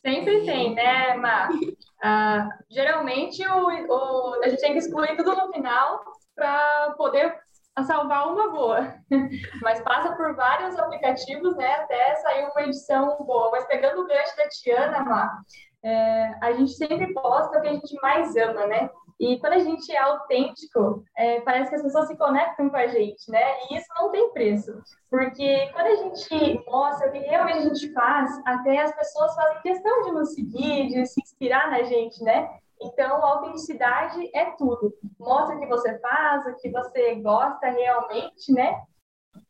Sempre 0.06 0.44
tem, 0.44 0.74
né, 0.74 1.14
Mar? 1.16 1.50
Uh, 1.50 2.48
geralmente 2.70 3.42
o, 3.48 3.68
o, 3.68 4.40
a 4.44 4.48
gente 4.50 4.60
tem 4.60 4.72
que 4.72 4.78
excluir 4.78 5.16
tudo 5.16 5.34
no 5.34 5.50
final 5.50 6.04
para 6.36 6.94
poder 6.98 7.43
a 7.76 7.82
salvar 7.82 8.32
uma 8.32 8.50
boa, 8.50 8.94
mas 9.62 9.80
passa 9.82 10.14
por 10.14 10.34
vários 10.34 10.78
aplicativos, 10.78 11.56
né, 11.56 11.74
até 11.74 12.14
sair 12.16 12.44
uma 12.44 12.62
edição 12.62 13.16
boa. 13.24 13.50
Mas 13.50 13.66
pegando 13.66 14.02
o 14.02 14.06
gancho 14.06 14.36
da 14.36 14.48
Tiana, 14.48 15.04
Má, 15.04 15.42
é, 15.82 16.34
a 16.40 16.52
gente 16.52 16.72
sempre 16.72 17.12
posta 17.12 17.58
o 17.58 17.60
que 17.60 17.68
a 17.68 17.72
gente 17.72 17.94
mais 18.00 18.34
ama, 18.36 18.66
né? 18.66 18.88
E 19.20 19.38
quando 19.38 19.52
a 19.52 19.58
gente 19.58 19.92
é 19.92 19.98
autêntico, 19.98 21.04
é, 21.16 21.40
parece 21.42 21.70
que 21.70 21.76
as 21.76 21.82
pessoas 21.82 22.08
se 22.08 22.16
conectam 22.16 22.68
com 22.68 22.76
a 22.76 22.86
gente, 22.86 23.30
né? 23.30 23.42
E 23.70 23.76
isso 23.76 23.86
não 23.96 24.10
tem 24.10 24.32
preço. 24.32 24.72
Porque 25.08 25.68
quando 25.72 25.86
a 25.86 25.94
gente 25.94 26.64
mostra 26.66 27.08
o 27.08 27.12
que 27.12 27.18
realmente 27.18 27.58
a 27.58 27.62
gente 27.62 27.92
faz, 27.92 28.30
até 28.44 28.80
as 28.80 28.94
pessoas 28.96 29.34
fazem 29.34 29.62
questão 29.62 30.02
de 30.02 30.12
nos 30.12 30.34
seguir, 30.34 30.88
de 30.88 31.06
se 31.06 31.20
inspirar 31.20 31.70
na 31.70 31.82
gente, 31.84 32.22
né? 32.24 32.48
Então, 32.84 33.16
a 33.24 33.30
autenticidade 33.30 34.30
é 34.34 34.50
tudo. 34.52 34.92
Mostra 35.18 35.56
o 35.56 35.60
que 35.60 35.66
você 35.66 35.98
faz, 35.98 36.46
o 36.46 36.54
que 36.56 36.70
você 36.70 37.14
gosta 37.16 37.68
realmente, 37.68 38.52
né? 38.52 38.82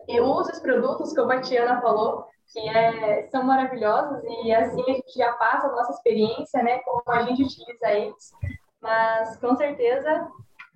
Eu 0.08 0.24
uso 0.24 0.52
os 0.52 0.60
produtos, 0.60 1.12
como 1.12 1.32
a 1.32 1.40
Tiana 1.40 1.80
falou, 1.80 2.26
que 2.52 2.60
é, 2.68 3.28
são 3.30 3.42
maravilhosos 3.42 4.22
e 4.24 4.52
assim 4.52 4.82
a 4.82 4.94
gente 4.94 5.12
já 5.16 5.32
passa 5.32 5.66
a 5.66 5.72
nossa 5.72 5.92
experiência, 5.92 6.62
né? 6.62 6.78
Como 6.78 7.02
a 7.08 7.22
gente 7.24 7.42
utiliza 7.42 7.90
eles. 7.90 8.32
Mas, 8.80 9.36
com 9.38 9.56
certeza, 9.56 10.28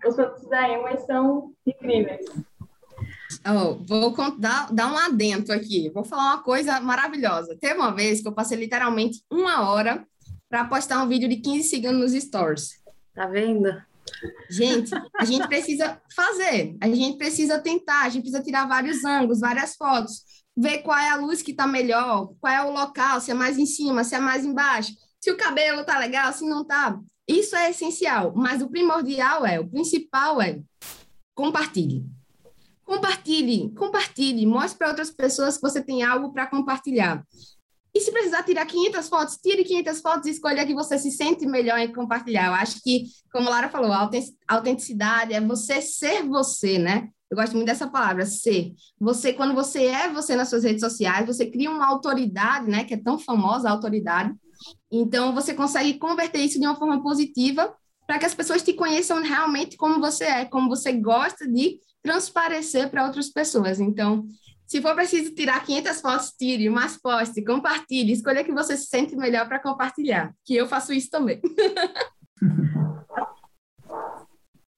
os 0.05 0.17
produtos 0.17 0.49
da 0.49 0.69
Emma 0.69 0.97
são 0.99 1.53
incríveis. 1.65 2.27
Oh, 3.47 3.75
vou 3.85 4.15
dar, 4.39 4.73
dar 4.73 4.93
um 4.93 4.99
adentro 4.99 5.55
aqui. 5.55 5.91
Vou 5.91 6.05
falar 6.05 6.35
uma 6.35 6.43
coisa 6.43 6.81
maravilhosa. 6.81 7.57
Teve 7.61 7.79
uma 7.79 7.95
vez 7.95 8.21
que 8.21 8.29
eu 8.29 8.33
passei 8.33 8.59
literalmente 8.59 9.23
uma 9.31 9.71
hora 9.71 10.05
para 10.49 10.65
postar 10.65 11.03
um 11.03 11.09
vídeo 11.09 11.29
de 11.29 11.37
15 11.37 11.69
segundos 11.69 12.13
nos 12.13 12.23
stories. 12.23 12.83
Tá 13.15 13.27
vendo? 13.27 13.69
Gente, 14.49 14.91
a 15.19 15.25
gente 15.25 15.47
precisa 15.49 16.01
fazer, 16.15 16.77
a 16.81 16.89
gente 16.89 17.19
precisa 17.19 17.59
tentar, 17.59 18.05
a 18.05 18.09
gente 18.09 18.23
precisa 18.23 18.43
tirar 18.43 18.67
vários 18.67 19.05
ângulos, 19.05 19.41
várias 19.41 19.77
fotos, 19.77 20.23
ver 20.57 20.79
qual 20.79 20.99
é 20.99 21.11
a 21.11 21.17
luz 21.17 21.43
que 21.43 21.51
está 21.51 21.67
melhor, 21.67 22.33
qual 22.41 22.53
é 22.53 22.65
o 22.65 22.73
local, 22.73 23.21
se 23.21 23.31
é 23.31 23.35
mais 23.35 23.59
em 23.59 23.67
cima, 23.67 24.03
se 24.05 24.15
é 24.15 24.19
mais 24.19 24.45
embaixo, 24.45 24.93
se 25.21 25.31
o 25.31 25.37
cabelo 25.37 25.85
tá 25.85 25.99
legal, 25.99 26.33
se 26.33 26.49
não 26.49 26.65
tá. 26.65 26.99
Isso 27.27 27.55
é 27.55 27.71
essencial, 27.71 28.33
mas 28.35 28.63
o 28.63 28.71
primordial 28.71 29.45
é, 29.45 29.61
o 29.61 29.69
principal 29.69 30.41
é 30.41 30.61
compartilhe. 31.35 32.07
Compartilhe, 32.83 33.71
compartilhe, 33.75 34.47
mostre 34.47 34.79
para 34.79 34.89
outras 34.89 35.11
pessoas 35.11 35.57
que 35.57 35.63
você 35.63 35.83
tem 35.83 36.03
algo 36.03 36.33
para 36.33 36.47
compartilhar. 36.47 37.23
E 37.99 38.01
se 38.01 38.13
precisar 38.13 38.45
tirar 38.45 38.65
500 38.65 39.09
fotos, 39.09 39.37
tire 39.39 39.65
500 39.65 40.01
fotos 40.01 40.27
e 40.29 40.31
escolha 40.31 40.65
que 40.65 40.73
você 40.73 40.97
se 40.97 41.11
sente 41.11 41.45
melhor 41.45 41.81
em 41.81 41.93
compartilhar. 41.93 42.47
Eu 42.47 42.55
acho 42.55 42.81
que, 42.81 43.07
como 43.33 43.49
a 43.49 43.51
Lara 43.51 43.69
falou, 43.69 43.91
a 43.91 44.09
autenticidade 44.47 45.35
é 45.35 45.41
você 45.41 45.83
ser 45.83 46.23
você, 46.23 46.79
né? 46.79 47.09
Eu 47.29 47.37
gosto 47.37 47.55
muito 47.55 47.67
dessa 47.67 47.89
palavra, 47.89 48.25
ser. 48.25 48.73
Você, 49.01 49.33
quando 49.33 49.53
você 49.53 49.87
é 49.87 50.09
você 50.09 50.37
nas 50.37 50.49
suas 50.49 50.63
redes 50.63 50.81
sociais, 50.81 51.27
você 51.27 51.51
cria 51.51 51.73
uma 51.73 51.89
autoridade, 51.89 52.71
né? 52.71 52.85
Que 52.85 52.95
é 52.95 53.03
tão 53.03 53.19
famosa 53.19 53.69
a 53.69 53.73
autoridade. 53.73 54.33
Então, 54.93 55.35
você 55.35 55.53
consegue 55.53 55.99
converter 55.99 56.39
isso 56.39 56.61
de 56.61 56.67
uma 56.67 56.77
forma 56.77 57.03
positiva 57.03 57.75
para 58.07 58.21
que 58.21 58.27
as 58.27 58.35
pessoas 58.35 58.63
te 58.63 58.75
conheçam 58.75 59.21
realmente 59.25 59.77
como 59.77 59.99
você 59.99 60.25
é, 60.25 60.45
como 60.45 60.69
você 60.69 60.93
gosta 60.93 61.49
de 61.49 61.81
transparecer 62.01 62.91
para 62.91 63.07
outras 63.07 63.29
pessoas. 63.29 63.81
Então, 63.81 64.25
se 64.69 64.83
for 64.83 64.95
preciso 64.95 65.35
tirar 65.35 65.65
500 65.65 66.01
fotos, 66.01 66.31
tire, 66.33 66.69
mas 66.69 66.99
poste, 66.99 67.43
compartilhe, 67.43 68.13
escolha 68.13 68.45
que 68.45 68.53
você 68.53 68.77
se 68.77 68.87
sente 68.87 69.17
melhor 69.17 69.49
para 69.49 69.59
compartilhar, 69.59 70.35
que 70.45 70.55
eu 70.55 70.69
faço 70.69 70.93
isso 70.93 71.11
também. 71.11 71.41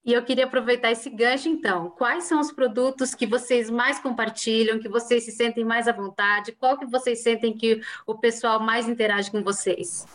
E 0.03 0.15
eu 0.15 0.25
queria 0.25 0.47
aproveitar 0.47 0.91
esse 0.91 1.11
gancho, 1.11 1.47
então. 1.47 1.91
Quais 1.91 2.25
são 2.25 2.41
os 2.41 2.51
produtos 2.51 3.15
que 3.15 3.27
vocês 3.27 3.69
mais 3.69 3.99
compartilham, 4.01 4.81
que 4.81 4.89
vocês 4.89 5.25
se 5.25 5.31
sentem 5.31 5.63
mais 5.63 5.87
à 5.87 5.93
vontade? 5.93 6.53
Qual 6.53 6.79
que 6.79 6.87
vocês 6.87 7.23
sentem 7.23 7.55
que 7.55 7.83
o 8.07 8.19
pessoal 8.19 8.59
mais 8.59 8.89
interage 8.89 9.31
com 9.31 9.43
vocês? 9.43 10.07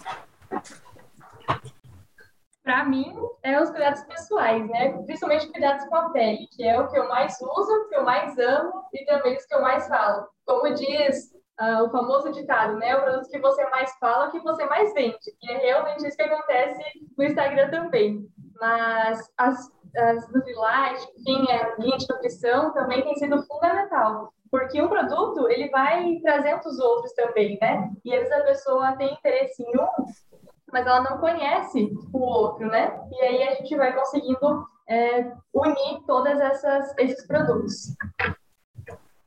Para 2.66 2.84
mim, 2.84 3.16
é 3.44 3.62
os 3.62 3.70
cuidados 3.70 4.04
pessoais, 4.06 4.68
né? 4.68 4.92
Principalmente 5.06 5.52
cuidados 5.52 5.86
com 5.86 5.96
a 5.96 6.10
pele, 6.10 6.48
que 6.52 6.68
é 6.68 6.80
o 6.80 6.88
que 6.90 6.98
eu 6.98 7.08
mais 7.08 7.40
uso, 7.40 7.88
que 7.88 7.96
eu 7.96 8.04
mais 8.04 8.38
amo 8.40 8.84
e 8.92 9.06
também 9.06 9.38
os 9.38 9.46
que 9.46 9.54
eu 9.54 9.62
mais 9.62 9.88
falo. 9.88 10.28
Como 10.48 10.74
diz 10.74 11.32
uh, 11.62 11.84
o 11.84 11.92
famoso 11.92 12.32
ditado, 12.32 12.76
né? 12.78 12.96
O 12.98 13.04
produto 13.04 13.30
que 13.30 13.40
você 13.40 13.70
mais 13.70 13.96
fala, 14.00 14.32
que 14.32 14.40
você 14.40 14.66
mais 14.66 14.92
vende. 14.96 15.32
E 15.44 15.52
é 15.52 15.58
realmente 15.58 16.08
isso 16.08 16.18
que 16.18 16.24
acontece 16.24 16.82
no 17.16 17.24
Instagram 17.24 17.70
também. 17.70 18.28
Mas 18.60 19.32
as 19.38 19.72
as 19.98 20.28
Nutrilite, 20.30 21.08
enfim, 21.20 21.50
a 21.52 21.76
linha 21.80 21.98
de 21.98 22.08
nutrição 22.10 22.74
também 22.74 23.02
tem 23.02 23.16
sido 23.16 23.42
fundamental, 23.44 24.34
porque 24.52 24.82
um 24.82 24.90
produto 24.90 25.50
ele 25.50 25.70
vai 25.70 26.20
trazendo 26.22 26.68
os 26.68 26.80
outros 26.80 27.14
também, 27.14 27.58
né? 27.62 27.90
E 28.04 28.14
às 28.14 28.28
vezes 28.28 28.34
a 28.34 28.46
pessoa 28.46 28.98
tem 28.98 29.14
interesse 29.14 29.64
em 29.64 29.78
um, 29.78 30.06
mas 30.72 30.86
ela 30.86 31.02
não 31.02 31.18
conhece 31.18 31.92
o 32.12 32.20
outro, 32.20 32.68
né? 32.68 33.00
E 33.12 33.22
aí 33.22 33.44
a 33.44 33.56
gente 33.56 33.76
vai 33.76 33.94
conseguindo 33.94 34.68
é, 34.88 35.32
unir 35.54 36.02
essas 36.42 36.94
esses 36.98 37.26
produtos. 37.26 37.96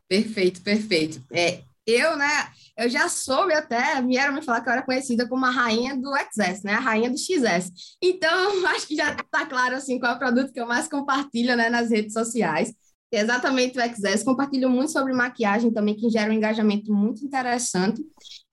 Perfeito, 0.08 0.62
perfeito. 0.62 1.22
É, 1.32 1.62
eu, 1.86 2.16
né, 2.16 2.50
eu 2.76 2.88
já 2.88 3.08
soube 3.08 3.54
até, 3.54 4.00
vieram 4.02 4.34
me 4.34 4.42
falar 4.42 4.60
que 4.60 4.68
eu 4.68 4.72
era 4.72 4.82
conhecida 4.82 5.26
como 5.26 5.46
a 5.46 5.50
rainha 5.50 5.96
do 5.96 6.10
XS, 6.16 6.62
né, 6.62 6.74
a 6.74 6.80
rainha 6.80 7.10
do 7.10 7.16
XS. 7.16 7.72
Então, 8.02 8.66
acho 8.68 8.86
que 8.86 8.94
já 8.94 9.12
está 9.12 9.46
claro, 9.46 9.74
assim, 9.74 9.98
qual 9.98 10.12
é 10.12 10.14
o 10.16 10.18
produto 10.18 10.52
que 10.52 10.60
eu 10.60 10.66
mais 10.66 10.86
compartilho, 10.86 11.56
né, 11.56 11.70
nas 11.70 11.90
redes 11.90 12.12
sociais. 12.12 12.74
É 13.10 13.20
exatamente 13.20 13.78
o 13.78 13.82
XS. 13.82 14.24
Compartilho 14.24 14.68
muito 14.68 14.92
sobre 14.92 15.12
maquiagem 15.12 15.72
também, 15.72 15.96
que 15.96 16.10
gera 16.10 16.30
um 16.30 16.34
engajamento 16.34 16.92
muito 16.92 17.24
interessante. 17.24 18.02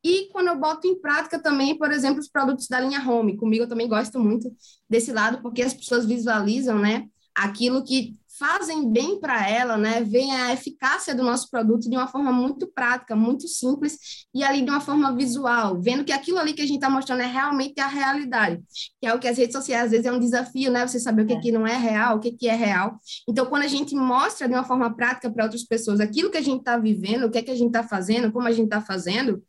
E 0.03 0.29
quando 0.31 0.47
eu 0.47 0.59
boto 0.59 0.88
em 0.88 1.00
prática 1.00 1.41
também, 1.41 1.77
por 1.77 1.91
exemplo, 1.91 2.19
os 2.19 2.29
produtos 2.29 2.67
da 2.67 2.79
linha 2.79 3.03
Home. 3.07 3.35
Comigo 3.35 3.63
eu 3.63 3.67
também 3.67 3.88
gosto 3.88 4.19
muito 4.19 4.50
desse 4.89 5.12
lado, 5.12 5.41
porque 5.41 5.62
as 5.62 5.74
pessoas 5.74 6.05
visualizam, 6.05 6.79
né, 6.79 7.05
aquilo 7.35 7.83
que 7.83 8.13
fazem 8.38 8.92
bem 8.92 9.20
para 9.20 9.50
ela, 9.50 9.77
né? 9.77 10.04
Vem 10.04 10.32
a 10.32 10.54
eficácia 10.54 11.15
do 11.15 11.24
nosso 11.24 11.50
produto 11.50 11.89
de 11.89 11.96
uma 11.96 12.08
forma 12.08 12.32
muito 12.32 12.68
prática, 12.68 13.15
muito 13.15 13.48
simples 13.48 14.25
e 14.34 14.44
ali 14.44 14.62
de 14.62 14.70
uma 14.70 14.82
forma 14.82 15.15
visual, 15.15 15.80
vendo 15.80 16.04
que 16.04 16.12
aquilo 16.12 16.39
ali 16.39 16.54
que 16.54 16.62
a 16.62 16.65
gente 16.65 16.75
está 16.75 16.89
mostrando 16.89 17.22
é 17.22 17.27
realmente 17.27 17.80
a 17.80 17.88
realidade, 17.88 18.62
que 19.00 19.08
é 19.08 19.13
o 19.13 19.20
que 19.20 19.27
as 19.27 19.38
redes 19.38 19.56
sociais 19.56 19.86
às 19.86 19.92
vezes 19.92 20.06
é 20.06 20.12
um 20.12 20.20
desafio, 20.20 20.72
né? 20.72 20.86
Você 20.86 21.00
saber 21.00 21.24
o 21.24 21.27
que, 21.27 21.34
é. 21.34 21.39
que 21.39 21.51
não 21.51 21.65
é 21.65 21.77
real, 21.77 22.18
o 22.18 22.20
que, 22.20 22.32
que 22.32 22.48
é 22.48 22.56
real. 22.56 23.00
Então, 23.27 23.46
quando 23.46 23.63
a 23.63 23.68
gente 23.68 23.96
mostra 23.96 24.48
de 24.48 24.54
uma 24.54 24.63
forma 24.63 24.94
prática 24.94 25.32
para 25.32 25.44
outras 25.44 25.63
pessoas 25.63 26.00
aquilo 26.00 26.30
que 26.30 26.38
a 26.38 26.44
gente 26.44 26.60
está 26.60 26.77
vivendo, 26.77 27.25
o 27.25 27.32
que 27.32 27.38
é 27.38 27.42
que 27.42 27.51
a 27.51 27.56
gente 27.56 27.68
está 27.68 27.84
fazendo, 27.84 28.32
como 28.32 28.48
a 28.48 28.51
gente 28.51 28.65
está 28.65 28.82
fazendo, 28.82 29.42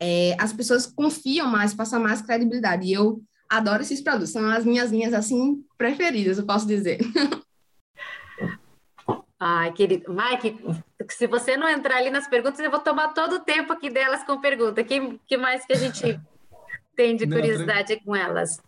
é, 0.00 0.34
as 0.38 0.52
pessoas 0.52 0.84
confiam 0.84 1.46
mais, 1.46 1.74
passam 1.74 2.00
mais 2.00 2.20
credibilidade. 2.20 2.88
E 2.88 2.92
eu 2.92 3.22
adoro 3.48 3.82
esses 3.82 4.00
produtos, 4.00 4.30
são 4.30 4.44
as 4.50 4.64
minhas 4.64 4.90
linhas 4.90 5.12
assim 5.12 5.62
preferidas, 5.78 6.38
eu 6.38 6.46
posso 6.46 6.66
dizer. 6.66 6.98
Ai, 9.44 9.72
querido. 9.72 10.04
Mike, 10.14 10.56
se 11.10 11.26
você 11.26 11.56
não 11.56 11.68
entrar 11.68 11.96
ali 11.96 12.10
nas 12.10 12.28
perguntas, 12.28 12.60
eu 12.60 12.70
vou 12.70 12.78
tomar 12.78 13.08
todo 13.08 13.34
o 13.34 13.40
tempo 13.40 13.72
aqui 13.72 13.90
delas 13.90 14.22
com 14.22 14.40
pergunta. 14.40 14.84
Que, 14.84 15.18
que 15.26 15.36
mais 15.36 15.66
que 15.66 15.72
a 15.72 15.76
gente 15.76 16.20
tem 16.94 17.16
de 17.16 17.26
curiosidade 17.26 18.00
com 18.04 18.14
elas? 18.14 18.62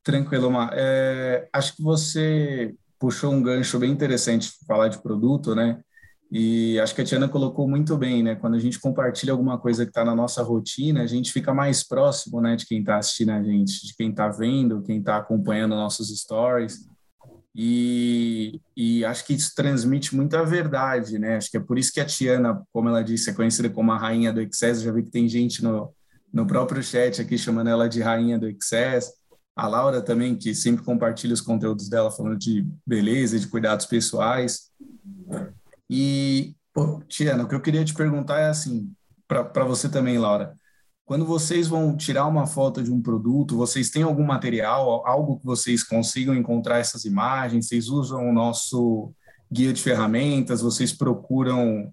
Tranquilo, 0.00 0.48
Mar. 0.48 0.70
É, 0.74 1.48
acho 1.52 1.74
que 1.74 1.82
você 1.82 2.72
puxou 3.00 3.32
um 3.32 3.42
gancho 3.42 3.80
bem 3.80 3.90
interessante 3.90 4.52
falar 4.64 4.86
de 4.86 5.02
produto, 5.02 5.56
né? 5.56 5.80
E 6.30 6.78
acho 6.78 6.94
que 6.94 7.02
a 7.02 7.04
Tiana 7.04 7.28
colocou 7.28 7.68
muito 7.68 7.96
bem, 7.96 8.22
né? 8.22 8.36
Quando 8.36 8.54
a 8.54 8.60
gente 8.60 8.78
compartilha 8.78 9.32
alguma 9.32 9.58
coisa 9.58 9.84
que 9.84 9.90
está 9.90 10.04
na 10.04 10.14
nossa 10.14 10.40
rotina, 10.40 11.02
a 11.02 11.06
gente 11.08 11.32
fica 11.32 11.52
mais 11.52 11.82
próximo, 11.82 12.40
né, 12.40 12.54
de 12.54 12.64
quem 12.64 12.78
está 12.78 12.96
assistindo 12.96 13.30
a 13.30 13.42
gente, 13.42 13.84
de 13.84 13.92
quem 13.96 14.10
está 14.10 14.28
vendo, 14.28 14.82
quem 14.82 15.00
está 15.00 15.16
acompanhando 15.16 15.74
nossos 15.74 16.16
stories. 16.16 16.91
E, 17.54 18.60
e, 18.74 19.04
acho 19.04 19.26
que 19.26 19.34
isso 19.34 19.52
transmite 19.54 20.16
muita 20.16 20.42
verdade, 20.42 21.18
né? 21.18 21.36
Acho 21.36 21.50
que 21.50 21.58
é 21.58 21.60
por 21.60 21.78
isso 21.78 21.92
que 21.92 22.00
a 22.00 22.04
Tiana, 22.06 22.62
como 22.72 22.88
ela 22.88 23.04
disse, 23.04 23.28
é 23.28 23.34
conhecida 23.34 23.68
como 23.68 23.92
a 23.92 23.98
rainha 23.98 24.32
do 24.32 24.40
Excess. 24.40 24.82
Já 24.82 24.90
vi 24.90 25.02
que 25.02 25.10
tem 25.10 25.28
gente 25.28 25.62
no, 25.62 25.92
no 26.32 26.46
próprio 26.46 26.82
chat 26.82 27.20
aqui 27.20 27.36
chamando 27.36 27.68
ela 27.68 27.88
de 27.88 28.00
rainha 28.00 28.38
do 28.38 28.48
Excess. 28.48 29.12
A 29.54 29.68
Laura 29.68 30.00
também, 30.00 30.34
que 30.34 30.54
sempre 30.54 30.82
compartilha 30.82 31.34
os 31.34 31.42
conteúdos 31.42 31.90
dela 31.90 32.10
falando 32.10 32.38
de 32.38 32.66
beleza, 32.86 33.38
de 33.38 33.46
cuidados 33.46 33.84
pessoais. 33.84 34.70
E, 35.90 36.56
pô, 36.72 37.02
Tiana, 37.06 37.44
o 37.44 37.48
que 37.48 37.54
eu 37.54 37.60
queria 37.60 37.84
te 37.84 37.92
perguntar 37.92 38.38
é 38.38 38.48
assim, 38.48 38.90
para 39.28 39.64
você 39.64 39.90
também, 39.90 40.16
Laura. 40.16 40.56
Quando 41.12 41.26
vocês 41.26 41.68
vão 41.68 41.94
tirar 41.94 42.24
uma 42.24 42.46
foto 42.46 42.82
de 42.82 42.90
um 42.90 43.02
produto, 43.02 43.54
vocês 43.54 43.90
têm 43.90 44.02
algum 44.02 44.22
material, 44.22 45.06
algo 45.06 45.38
que 45.38 45.44
vocês 45.44 45.84
consigam 45.84 46.34
encontrar 46.34 46.78
essas 46.78 47.04
imagens? 47.04 47.68
Vocês 47.68 47.90
usam 47.90 48.30
o 48.30 48.32
nosso 48.32 49.12
guia 49.52 49.74
de 49.74 49.82
ferramentas? 49.82 50.62
Vocês 50.62 50.90
procuram 50.90 51.92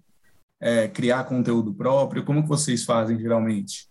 é, 0.58 0.88
criar 0.88 1.24
conteúdo 1.24 1.74
próprio? 1.74 2.24
Como 2.24 2.42
que 2.42 2.48
vocês 2.48 2.82
fazem 2.82 3.18
geralmente? 3.18 3.90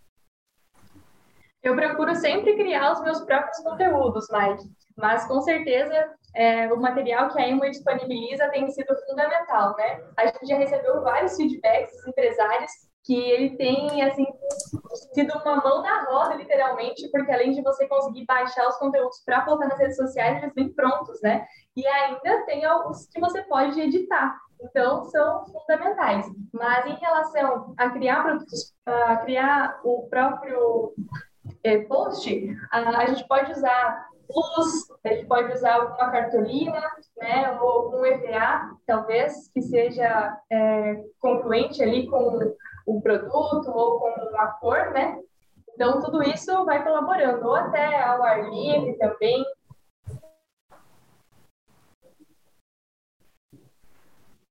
Eu 1.62 1.76
procuro 1.76 2.16
sempre 2.16 2.56
criar 2.56 2.94
os 2.94 3.04
meus 3.04 3.20
próprios 3.20 3.60
conteúdos, 3.60 4.26
Mike. 4.32 4.68
Mas 4.98 5.28
com 5.28 5.42
certeza 5.42 6.12
é, 6.36 6.74
o 6.74 6.82
material 6.82 7.30
que 7.30 7.40
a 7.40 7.48
Emo 7.48 7.70
disponibiliza 7.70 8.50
tem 8.50 8.68
sido 8.72 8.96
fundamental, 9.08 9.76
né? 9.78 10.02
A 10.18 10.26
gente 10.26 10.48
já 10.48 10.58
recebeu 10.58 11.04
vários 11.04 11.36
feedbacks 11.36 11.96
dos 11.98 12.08
empresários 12.08 12.89
que 13.04 13.16
ele 13.16 13.56
tem, 13.56 14.04
assim, 14.04 14.26
sido 15.14 15.34
uma 15.40 15.56
mão 15.58 15.82
na 15.82 16.04
roda, 16.04 16.36
literalmente, 16.36 17.10
porque 17.12 17.32
além 17.32 17.52
de 17.52 17.62
você 17.62 17.88
conseguir 17.88 18.26
baixar 18.26 18.68
os 18.68 18.78
conteúdos 18.78 19.22
para 19.26 19.42
postar 19.42 19.68
nas 19.68 19.80
redes 19.80 19.96
sociais, 19.96 20.42
eles 20.42 20.54
vêm 20.54 20.74
prontos, 20.74 21.22
né? 21.22 21.46
E 21.76 21.86
ainda 21.88 22.46
tem 22.46 22.66
alguns 22.66 23.08
que 23.08 23.20
você 23.20 23.42
pode 23.44 23.80
editar. 23.80 24.38
Então, 24.62 25.06
são 25.06 25.46
fundamentais. 25.46 26.26
Mas 26.54 26.86
em 26.86 26.96
relação 26.96 27.74
a 27.78 27.90
criar 27.90 28.24
produtos, 28.24 28.74
a 28.86 29.16
criar 29.18 29.80
o 29.84 30.08
próprio 30.10 30.94
é, 31.64 31.80
post, 31.80 32.58
a, 32.72 33.06
gente 33.08 33.28
pode 33.28 33.52
usar 33.52 34.10
luz, 34.30 34.88
a 35.04 35.10
gente 35.10 35.26
pode 35.26 35.54
usar 35.54 35.76
alguma 35.76 36.12
cartolina, 36.12 36.82
né, 37.18 37.58
ou 37.60 37.98
um 37.98 38.06
EVA, 38.06 38.76
talvez, 38.86 39.50
que 39.54 39.62
seja 39.62 40.38
é, 40.52 41.04
ali 41.82 42.08
com 42.08 42.40
o 42.90 43.02
produto 43.02 43.70
ou 43.70 44.00
com 44.00 44.38
a 44.38 44.48
cor, 44.48 44.92
né? 44.92 45.20
Então, 45.74 46.02
tudo 46.02 46.24
isso 46.24 46.66
vai 46.66 46.84
colaborando, 46.84 47.46
ou 47.46 47.56
até 47.56 48.02
ao 48.04 48.24
ar 48.24 48.50
livre 48.50 48.98
também. 48.98 49.46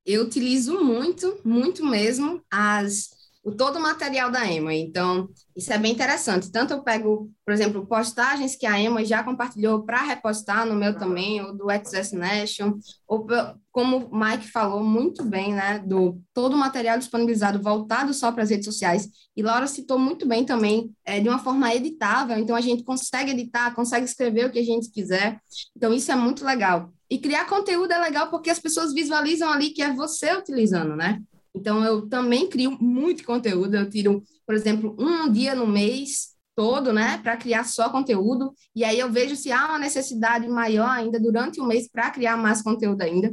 Eu 0.06 0.22
utilizo 0.24 0.82
muito, 0.82 1.38
muito 1.44 1.84
mesmo, 1.84 2.42
as 2.50 3.17
o 3.48 3.56
todo 3.56 3.76
o 3.76 3.82
material 3.82 4.30
da 4.30 4.46
Ema. 4.46 4.74
Então, 4.74 5.28
isso 5.56 5.72
é 5.72 5.78
bem 5.78 5.92
interessante. 5.92 6.52
Tanto 6.52 6.74
eu 6.74 6.82
pego, 6.82 7.30
por 7.46 7.54
exemplo, 7.54 7.86
postagens 7.86 8.54
que 8.54 8.66
a 8.66 8.78
Ema 8.78 9.02
já 9.04 9.22
compartilhou 9.22 9.82
para 9.84 10.02
repostar 10.02 10.66
no 10.66 10.74
meu 10.74 10.96
também, 10.98 11.40
ou 11.40 11.56
do 11.56 11.66
XS 11.70 12.12
Nation, 12.12 12.78
ou 13.06 13.26
como 13.72 14.08
o 14.10 14.18
Mike 14.18 14.50
falou 14.50 14.84
muito 14.84 15.24
bem, 15.24 15.54
né, 15.54 15.78
do 15.78 16.20
todo 16.34 16.54
o 16.54 16.58
material 16.58 16.98
disponibilizado 16.98 17.62
voltado 17.62 18.12
só 18.12 18.30
para 18.30 18.42
as 18.42 18.50
redes 18.50 18.66
sociais. 18.66 19.08
E 19.34 19.42
Laura 19.42 19.66
citou 19.66 19.98
muito 19.98 20.26
bem 20.26 20.44
também, 20.44 20.92
é, 21.04 21.18
de 21.18 21.28
uma 21.28 21.38
forma 21.38 21.74
editável, 21.74 22.36
então 22.36 22.54
a 22.54 22.60
gente 22.60 22.84
consegue 22.84 23.30
editar, 23.30 23.74
consegue 23.74 24.04
escrever 24.04 24.46
o 24.46 24.52
que 24.52 24.58
a 24.58 24.64
gente 24.64 24.90
quiser. 24.90 25.40
Então, 25.74 25.94
isso 25.94 26.12
é 26.12 26.16
muito 26.16 26.44
legal. 26.44 26.92
E 27.08 27.18
criar 27.18 27.46
conteúdo 27.46 27.90
é 27.92 27.98
legal 27.98 28.28
porque 28.28 28.50
as 28.50 28.58
pessoas 28.58 28.92
visualizam 28.92 29.50
ali 29.50 29.70
que 29.70 29.80
é 29.80 29.90
você 29.94 30.36
utilizando, 30.36 30.94
né? 30.94 31.22
Então, 31.58 31.84
eu 31.84 32.08
também 32.08 32.48
crio 32.48 32.70
muito 32.80 33.24
conteúdo. 33.24 33.74
Eu 33.74 33.90
tiro, 33.90 34.22
por 34.46 34.54
exemplo, 34.54 34.96
um 34.98 35.30
dia 35.30 35.54
no 35.54 35.66
mês 35.66 36.36
todo, 36.54 36.92
né, 36.92 37.18
para 37.18 37.36
criar 37.36 37.64
só 37.64 37.88
conteúdo. 37.88 38.52
E 38.74 38.82
aí 38.84 38.98
eu 38.98 39.10
vejo 39.10 39.36
se 39.36 39.52
há 39.52 39.66
uma 39.66 39.78
necessidade 39.78 40.48
maior 40.48 40.88
ainda 40.88 41.20
durante 41.20 41.60
o 41.60 41.64
mês 41.64 41.88
para 41.88 42.10
criar 42.10 42.36
mais 42.36 42.62
conteúdo 42.62 43.02
ainda. 43.02 43.32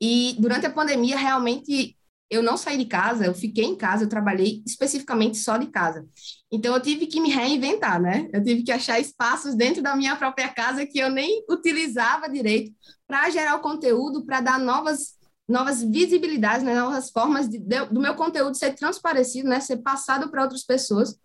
E 0.00 0.36
durante 0.38 0.66
a 0.66 0.70
pandemia, 0.70 1.16
realmente, 1.16 1.96
eu 2.28 2.42
não 2.42 2.56
saí 2.56 2.76
de 2.76 2.84
casa, 2.84 3.24
eu 3.24 3.34
fiquei 3.34 3.64
em 3.64 3.74
casa, 3.74 4.04
eu 4.04 4.08
trabalhei 4.08 4.62
especificamente 4.66 5.38
só 5.38 5.56
de 5.56 5.68
casa. 5.68 6.06
Então, 6.52 6.74
eu 6.74 6.80
tive 6.82 7.06
que 7.06 7.18
me 7.18 7.30
reinventar, 7.30 8.00
né? 8.00 8.28
Eu 8.32 8.42
tive 8.42 8.62
que 8.62 8.72
achar 8.72 9.00
espaços 9.00 9.54
dentro 9.54 9.82
da 9.82 9.96
minha 9.96 10.14
própria 10.16 10.48
casa 10.48 10.84
que 10.84 10.98
eu 10.98 11.08
nem 11.08 11.44
utilizava 11.48 12.28
direito 12.28 12.72
para 13.06 13.30
gerar 13.30 13.56
o 13.56 13.60
conteúdo, 13.60 14.26
para 14.26 14.42
dar 14.42 14.58
novas 14.58 15.15
novas 15.48 15.82
visibilidades, 15.82 16.64
né, 16.64 16.74
novas 16.74 17.10
formas 17.10 17.48
de, 17.48 17.58
de, 17.58 17.86
do 17.86 18.00
meu 18.00 18.14
conteúdo 18.14 18.56
ser 18.56 18.74
transparecido, 18.74 19.48
né, 19.48 19.60
ser 19.60 19.78
passado 19.78 20.30
para 20.30 20.42
outras 20.42 20.64
pessoas, 20.64 21.16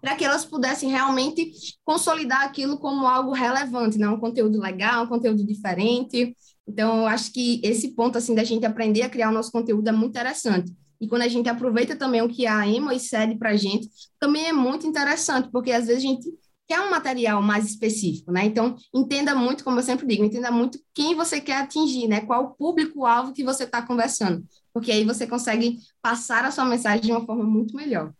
para 0.00 0.16
que 0.16 0.24
elas 0.24 0.44
pudessem 0.44 0.90
realmente 0.90 1.52
consolidar 1.84 2.42
aquilo 2.42 2.78
como 2.78 3.06
algo 3.06 3.32
relevante, 3.32 3.96
né, 3.96 4.08
um 4.08 4.18
conteúdo 4.18 4.60
legal, 4.60 5.04
um 5.04 5.08
conteúdo 5.08 5.46
diferente. 5.46 6.36
Então, 6.66 7.00
eu 7.00 7.06
acho 7.06 7.32
que 7.32 7.60
esse 7.62 7.94
ponto 7.94 8.18
assim 8.18 8.34
da 8.34 8.44
gente 8.44 8.66
aprender 8.66 9.02
a 9.02 9.08
criar 9.08 9.30
o 9.30 9.32
nosso 9.32 9.52
conteúdo 9.52 9.88
é 9.88 9.92
muito 9.92 10.10
interessante. 10.10 10.72
E 11.00 11.08
quando 11.08 11.22
a 11.22 11.28
gente 11.28 11.48
aproveita 11.48 11.96
também 11.96 12.22
o 12.22 12.28
que 12.28 12.46
a 12.46 12.66
Emma 12.66 12.98
cede 12.98 13.36
para 13.36 13.50
a 13.50 13.56
gente, 13.56 13.88
também 14.18 14.46
é 14.46 14.52
muito 14.52 14.86
interessante, 14.86 15.48
porque 15.50 15.70
às 15.72 15.86
vezes 15.86 16.04
a 16.04 16.06
gente 16.06 16.28
quer 16.66 16.80
um 16.80 16.90
material 16.90 17.42
mais 17.42 17.66
específico, 17.66 18.32
né? 18.32 18.44
Então, 18.44 18.76
entenda 18.92 19.34
muito, 19.34 19.64
como 19.64 19.78
eu 19.78 19.82
sempre 19.82 20.06
digo, 20.06 20.24
entenda 20.24 20.50
muito 20.50 20.78
quem 20.94 21.14
você 21.14 21.40
quer 21.40 21.56
atingir, 21.58 22.08
né? 22.08 22.20
Qual 22.22 22.44
o 22.44 22.54
público-alvo 22.54 23.32
que 23.32 23.44
você 23.44 23.64
está 23.64 23.82
conversando, 23.82 24.44
porque 24.72 24.90
aí 24.90 25.04
você 25.04 25.26
consegue 25.26 25.78
passar 26.00 26.44
a 26.44 26.50
sua 26.50 26.64
mensagem 26.64 27.02
de 27.02 27.12
uma 27.12 27.24
forma 27.24 27.44
muito 27.44 27.76
melhor. 27.76 28.12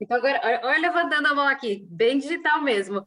Então, 0.00 0.16
agora, 0.16 0.40
olha 0.64 0.78
levantando 0.78 1.26
a 1.26 1.34
mão 1.34 1.48
aqui, 1.48 1.86
bem 1.88 2.18
digital 2.18 2.62
mesmo. 2.62 3.02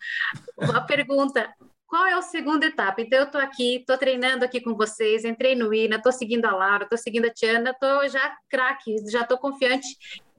Uma 0.57 0.81
pergunta: 0.81 1.53
qual 1.85 2.05
é 2.05 2.13
a 2.13 2.21
segunda 2.21 2.65
etapa? 2.65 3.01
Então, 3.01 3.19
eu 3.19 3.25
estou 3.25 3.39
aqui, 3.39 3.77
estou 3.77 3.97
treinando 3.97 4.43
aqui 4.43 4.59
com 4.59 4.75
vocês, 4.75 5.23
entrei 5.23 5.55
no 5.55 5.71
INA, 5.71 5.97
estou 5.97 6.11
seguindo 6.11 6.45
a 6.45 6.51
Laura, 6.51 6.83
estou 6.83 6.97
seguindo 6.97 7.25
a 7.25 7.33
Tiana, 7.33 7.71
estou 7.71 8.09
já 8.09 8.35
craque, 8.49 8.95
já 9.09 9.21
estou 9.21 9.37
confiante, 9.37 9.87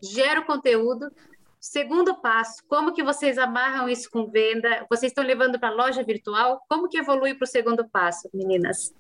gero 0.03 0.45
conteúdo, 0.45 1.09
Segundo 1.61 2.19
passo, 2.23 2.65
como 2.67 2.95
que 2.95 3.03
vocês 3.03 3.37
amarram 3.37 3.87
isso 3.87 4.11
com 4.11 4.31
venda? 4.31 4.87
Vocês 4.89 5.11
estão 5.11 5.23
levando 5.23 5.61
para 5.61 5.69
a 5.69 5.75
loja 5.75 6.03
virtual? 6.03 6.65
Como 6.67 6.89
que 6.89 6.97
evolui 6.97 7.35
para 7.35 7.45
o 7.45 7.49
segundo 7.49 7.87
passo, 7.87 8.31
meninas? 8.33 8.95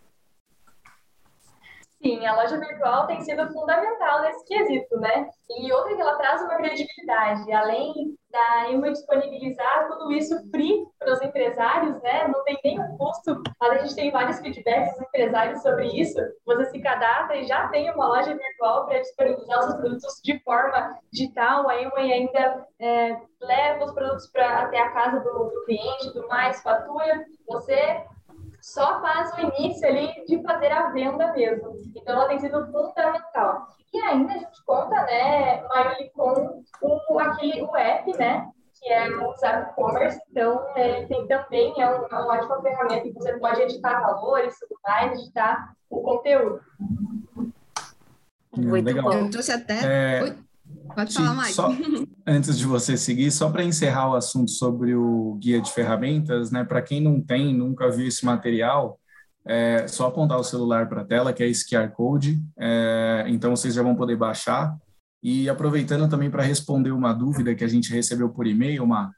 Sim, 2.02 2.26
a 2.26 2.35
loja 2.35 2.59
virtual 2.59 3.07
tem 3.07 3.21
sido 3.21 3.47
fundamental 3.52 4.23
nesse 4.23 4.42
quesito, 4.47 4.99
né? 4.99 5.28
E 5.50 5.71
outra 5.71 5.95
que 5.95 6.00
ela 6.00 6.16
traz 6.16 6.40
uma 6.40 6.57
credibilidade, 6.57 7.52
além 7.52 8.16
da 8.30 8.71
Ilma 8.71 8.90
disponibilizar 8.90 9.87
tudo 9.87 10.11
isso 10.11 10.35
free 10.51 10.87
para 10.98 11.12
os 11.12 11.20
empresários, 11.20 12.01
né? 12.01 12.27
Não 12.29 12.42
tem 12.44 12.59
nenhum 12.64 12.96
custo. 12.96 13.42
A 13.61 13.79
gente 13.79 13.94
tem 13.94 14.11
vários 14.11 14.38
feedbacks 14.40 14.94
dos 14.94 15.09
empresários 15.09 15.61
sobre 15.61 15.88
isso. 15.88 16.18
Você 16.46 16.70
se 16.70 16.81
cadastra 16.81 17.37
e 17.37 17.44
já 17.44 17.68
tem 17.68 17.90
uma 17.90 18.07
loja 18.07 18.35
virtual 18.35 18.87
para 18.87 19.01
disponibilizar 19.01 19.59
os 19.59 19.64
seus 19.66 19.77
produtos 19.77 20.20
de 20.25 20.38
forma 20.38 20.98
digital. 21.12 21.68
A 21.68 21.83
Ilma 21.83 21.98
ainda 21.98 22.66
é, 22.79 23.20
leva 23.42 23.85
os 23.85 23.92
produtos 23.92 24.27
para 24.31 24.61
até 24.61 24.79
a 24.79 24.90
casa 24.90 25.20
do, 25.20 25.51
do 25.51 25.64
cliente, 25.66 26.12
tudo 26.14 26.27
mais, 26.29 26.62
fatura. 26.62 27.27
Você 27.46 28.07
só 28.61 29.01
faz 29.01 29.33
o 29.35 29.40
início 29.40 29.87
ali 29.87 30.25
de 30.27 30.42
fazer 30.42 30.73
a 30.73 30.90
venda 30.90 31.33
mesmo. 31.33 31.77
Então, 31.94 32.14
ela 32.14 32.29
tem 32.29 32.38
sido 32.38 32.66
fundamental. 32.70 33.68
E 33.92 34.01
ainda 34.01 34.33
a 34.33 34.38
gente 34.38 34.64
conta, 34.64 34.94
né, 35.07 35.62
Mayuri, 35.62 36.11
com 36.14 36.62
o, 36.83 37.18
aquele, 37.18 37.62
o 37.62 37.77
app, 37.77 38.16
né, 38.18 38.49
que 38.81 38.90
é 38.92 39.09
o 39.11 39.37
Zap 39.37 39.75
Commerce, 39.75 40.20
então 40.31 40.64
é, 40.75 41.05
tem 41.07 41.27
também 41.27 41.75
é, 41.81 41.90
um, 41.90 42.07
é 42.07 42.07
uma 42.07 42.27
ótima 42.27 42.62
ferramenta 42.62 43.03
que 43.03 43.12
você 43.12 43.38
pode 43.38 43.61
editar 43.62 44.01
valores, 44.01 44.59
tudo 44.59 44.79
mais, 44.83 45.18
editar 45.18 45.75
o 45.90 46.01
conteúdo. 46.03 46.61
Muito 48.57 48.85
Legal. 48.85 49.05
bom. 49.05 49.12
Eu 49.12 49.31
trouxe 49.31 49.53
até. 49.53 49.81
É... 49.85 50.35
Pode 50.94 51.14
falar 51.14 51.35
mais. 51.35 51.55
Só, 51.55 51.68
antes 52.26 52.59
de 52.59 52.66
você 52.66 52.96
seguir, 52.96 53.31
só 53.31 53.50
para 53.50 53.64
encerrar 53.64 54.11
o 54.11 54.14
assunto 54.14 54.50
sobre 54.50 54.94
o 54.94 55.38
guia 55.40 55.61
de 55.61 55.70
ferramentas, 55.72 56.50
né? 56.50 56.64
Para 56.64 56.83
quem 56.83 57.00
não 57.00 57.20
tem, 57.20 57.55
nunca 57.55 57.90
viu 57.90 58.07
esse 58.07 58.24
material, 58.24 58.98
é 59.44 59.87
só 59.88 60.07
apontar 60.07 60.38
o 60.38 60.44
celular 60.44 60.88
para 60.88 61.03
a 61.03 61.05
tela, 61.05 61.33
que 61.33 61.42
é 61.42 61.48
esse 61.48 61.68
QR 61.68 61.90
Code. 61.90 62.42
É, 62.59 63.24
então 63.29 63.57
vocês 63.57 63.74
já 63.74 63.83
vão 63.83 63.96
poder 63.96 64.16
baixar. 64.16 64.76
E 65.22 65.48
aproveitando 65.48 66.09
também 66.09 66.31
para 66.31 66.42
responder 66.42 66.92
uma 66.92 67.12
dúvida 67.12 67.55
que 67.55 67.64
a 67.64 67.68
gente 67.68 67.92
recebeu 67.92 68.31
por 68.31 68.46
e-mail, 68.46 68.85
uma, 68.85 69.12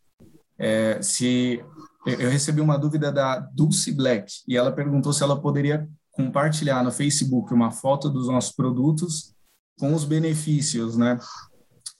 é, 0.59 1.01
se 1.01 1.63
eu 2.05 2.31
recebi 2.31 2.61
uma 2.61 2.77
dúvida 2.77 3.13
da 3.13 3.39
Dulce 3.39 3.93
Black 3.93 4.33
e 4.49 4.57
ela 4.57 4.73
perguntou 4.73 5.13
se 5.13 5.23
ela 5.23 5.41
poderia 5.41 5.89
compartilhar 6.11 6.83
no 6.83 6.91
Facebook 6.91 7.55
uma 7.55 7.71
foto 7.71 8.11
dos 8.11 8.27
nossos 8.27 8.53
produtos 8.53 9.33
com 9.79 9.95
os 9.95 10.05
benefícios, 10.05 10.97
né? 10.97 11.19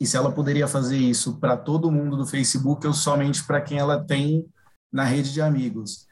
E 0.03 0.07
se 0.07 0.17
ela 0.17 0.33
poderia 0.33 0.67
fazer 0.67 0.97
isso 0.97 1.39
para 1.39 1.57
todo 1.57 1.93
mundo 1.93 2.17
do 2.17 2.27
Facebook 2.27 2.85
ou 2.85 2.93
somente 2.93 3.45
para 3.45 3.61
quem 3.61 3.79
ela 3.79 4.03
tem 4.03 4.45
na 4.93 5.05
rede 5.05 5.33
de 5.33 5.41
amigos. 5.41 6.09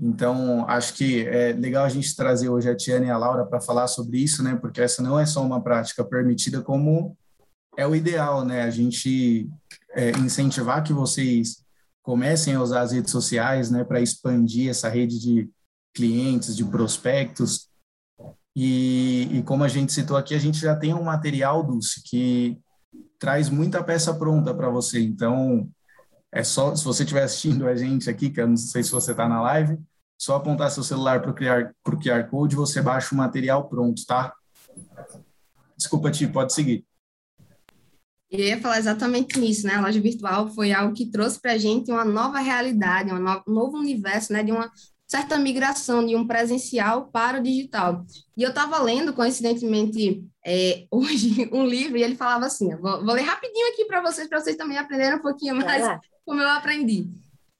Então, 0.00 0.64
acho 0.68 0.94
que 0.94 1.26
é 1.26 1.52
legal 1.52 1.84
a 1.84 1.88
gente 1.88 2.14
trazer 2.14 2.48
hoje 2.48 2.70
a 2.70 2.76
Tiana 2.76 3.06
e 3.06 3.10
a 3.10 3.18
Laura 3.18 3.44
para 3.44 3.60
falar 3.60 3.88
sobre 3.88 4.18
isso, 4.18 4.44
né? 4.44 4.54
Porque 4.54 4.80
essa 4.80 5.02
não 5.02 5.18
é 5.18 5.26
só 5.26 5.44
uma 5.44 5.60
prática 5.60 6.04
permitida, 6.04 6.62
como 6.62 7.16
é 7.76 7.84
o 7.84 7.96
ideal, 7.96 8.44
né? 8.44 8.62
A 8.62 8.70
gente 8.70 9.50
é, 9.90 10.10
incentivar 10.10 10.84
que 10.84 10.92
vocês 10.92 11.64
comecem 12.00 12.54
a 12.54 12.62
usar 12.62 12.82
as 12.82 12.92
redes 12.92 13.10
sociais, 13.10 13.72
né? 13.72 13.82
Para 13.82 14.00
expandir 14.00 14.70
essa 14.70 14.88
rede 14.88 15.18
de 15.18 15.50
clientes, 15.92 16.54
de 16.54 16.64
prospectos. 16.64 17.68
E, 18.54 19.28
e 19.32 19.42
como 19.42 19.64
a 19.64 19.68
gente 19.68 19.92
citou 19.92 20.16
aqui, 20.16 20.32
a 20.32 20.38
gente 20.38 20.60
já 20.60 20.76
tem 20.76 20.94
um 20.94 21.02
material, 21.02 21.64
Dulce, 21.64 22.00
que 22.04 22.56
traz 23.22 23.48
muita 23.48 23.84
peça 23.84 24.12
pronta 24.12 24.52
para 24.52 24.68
você. 24.68 25.00
Então, 25.00 25.70
é 26.32 26.42
só, 26.42 26.74
se 26.74 26.84
você 26.84 27.04
estiver 27.04 27.22
assistindo 27.22 27.68
a 27.68 27.76
gente 27.76 28.10
aqui, 28.10 28.28
que 28.28 28.40
eu 28.40 28.48
não 28.48 28.56
sei 28.56 28.82
se 28.82 28.90
você 28.90 29.12
está 29.12 29.28
na 29.28 29.40
live, 29.40 29.78
só 30.20 30.34
apontar 30.34 30.72
seu 30.72 30.82
celular 30.82 31.22
para 31.22 31.30
o 31.30 31.34
QR, 31.34 31.72
QR 32.02 32.28
Code, 32.28 32.56
você 32.56 32.82
baixa 32.82 33.14
o 33.14 33.18
material 33.18 33.68
pronto, 33.68 34.04
tá? 34.04 34.34
Desculpa, 35.76 36.10
Ti, 36.10 36.26
pode 36.26 36.52
seguir. 36.52 36.84
Eu 38.28 38.40
ia 38.40 38.60
falar 38.60 38.78
exatamente 38.78 39.38
nisso, 39.38 39.68
né? 39.68 39.76
A 39.76 39.82
loja 39.82 40.00
virtual 40.00 40.48
foi 40.48 40.72
algo 40.72 40.92
que 40.92 41.08
trouxe 41.08 41.40
para 41.40 41.52
a 41.52 41.58
gente 41.58 41.92
uma 41.92 42.04
nova 42.04 42.40
realidade, 42.40 43.12
um 43.12 43.20
novo 43.46 43.78
universo, 43.78 44.32
né? 44.32 44.42
De 44.42 44.50
uma 44.50 44.68
certa 45.12 45.38
migração 45.38 46.06
de 46.06 46.16
um 46.16 46.26
presencial 46.26 47.08
para 47.08 47.38
o 47.38 47.42
digital. 47.42 48.02
E 48.34 48.42
eu 48.42 48.48
estava 48.48 48.80
lendo, 48.82 49.12
coincidentemente, 49.12 50.24
é, 50.44 50.86
hoje, 50.90 51.50
um 51.52 51.66
livro, 51.66 51.98
e 51.98 52.02
ele 52.02 52.16
falava 52.16 52.46
assim: 52.46 52.74
vou, 52.76 53.04
vou 53.04 53.14
ler 53.14 53.22
rapidinho 53.22 53.68
aqui 53.72 53.84
para 53.84 54.00
vocês, 54.00 54.26
para 54.26 54.40
vocês 54.40 54.56
também 54.56 54.78
aprenderem 54.78 55.16
um 55.16 55.22
pouquinho 55.22 55.56
mais 55.56 56.00
como 56.24 56.40
eu 56.40 56.48
aprendi. 56.48 57.10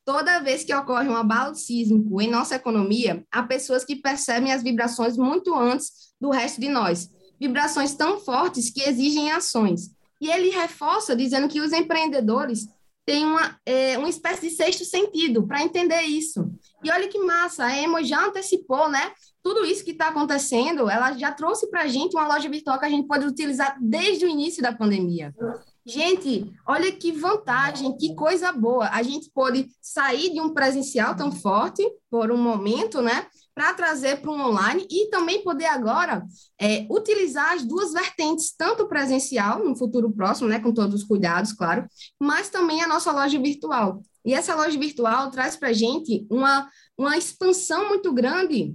Toda 0.05 0.41
vez 0.41 0.65
que 0.65 0.75
ocorre 0.75 1.09
um 1.09 1.17
abalo 1.17 1.55
sísmico 1.55 2.21
em 2.21 2.29
nossa 2.29 2.57
economia, 2.57 3.25
há 3.31 3.43
pessoas 3.43 3.85
que 3.85 3.97
percebem 3.97 4.53
as 4.53 4.63
vibrações 4.63 5.17
muito 5.17 5.55
antes 5.55 6.13
do 6.21 6.31
resto 6.31 6.61
de 6.61 6.69
nós. 6.69 7.11
Vibrações 7.39 7.95
tão 7.95 8.19
fortes 8.19 8.71
que 8.71 8.83
exigem 8.83 9.31
ações. 9.31 9.91
E 10.21 10.29
ele 10.29 10.51
reforça 10.51 11.15
dizendo 11.15 11.49
que 11.49 11.61
os 11.61 11.73
empreendedores 11.73 12.67
têm 13.05 13.25
uma, 13.25 13.57
é, 13.67 13.99
uma 13.99 14.09
espécie 14.09 14.49
de 14.49 14.55
sexto 14.55 14.85
sentido 14.85 15.47
para 15.47 15.63
entender 15.63 16.03
isso. 16.03 16.52
E 16.83 16.91
olha 16.91 17.09
que 17.09 17.19
massa, 17.19 17.65
a 17.65 17.77
Emo 17.77 18.03
já 18.03 18.27
antecipou, 18.27 18.89
né? 18.89 19.13
Tudo 19.43 19.65
isso 19.65 19.85
que 19.85 19.91
está 19.91 20.09
acontecendo, 20.09 20.89
ela 20.89 21.13
já 21.13 21.33
trouxe 21.33 21.69
para 21.69 21.83
a 21.83 21.89
gente 21.89 22.17
uma 22.17 22.27
loja 22.27 22.49
virtual 22.49 22.79
que 22.79 22.87
a 22.87 22.91
gente 22.91 23.07
pode 23.07 23.27
utilizar 23.27 23.77
desde 23.81 24.25
o 24.25 24.29
início 24.29 24.63
da 24.63 24.73
pandemia. 24.73 25.35
Gente, 25.85 26.53
olha 26.67 26.93
que 26.93 27.11
vantagem, 27.11 27.97
que 27.97 28.15
coisa 28.15 28.53
boa. 28.53 28.89
A 28.91 29.03
gente 29.03 29.31
pode 29.35 29.69
sair 29.81 30.33
de 30.33 30.41
um 30.41 30.55
presencial 30.55 31.17
tão 31.17 31.33
forte 31.33 31.83
por 32.09 32.31
um 32.31 32.37
momento, 32.37 33.03
né? 33.03 33.27
para 33.55 33.75
trazer 33.75 34.21
para 34.21 34.31
um 34.31 34.41
online 34.41 34.87
e 34.91 35.09
também 35.11 35.43
poder 35.43 35.67
agora 35.67 36.25
é, 36.59 36.87
utilizar 36.91 37.53
as 37.53 37.65
duas 37.65 37.93
vertentes, 37.93 38.55
tanto 38.57 38.89
presencial, 38.89 39.63
no 39.63 39.77
futuro 39.77 40.11
próximo, 40.11 40.49
né, 40.49 40.59
com 40.59 40.73
todos 40.73 41.03
os 41.03 41.05
cuidados, 41.07 41.53
claro, 41.53 41.87
mas 42.19 42.49
também 42.49 42.83
a 42.83 42.89
nossa 42.89 43.13
loja 43.13 43.39
virtual. 43.39 44.03
E 44.25 44.35
essa 44.35 44.55
loja 44.55 44.79
virtual 44.79 45.31
traz 45.31 45.57
para 45.57 45.69
a 45.69 45.73
gente 45.73 46.27
uma, 46.31 46.71
uma 46.97 47.17
expansão 47.17 47.89
muito 47.89 48.13
grande 48.13 48.75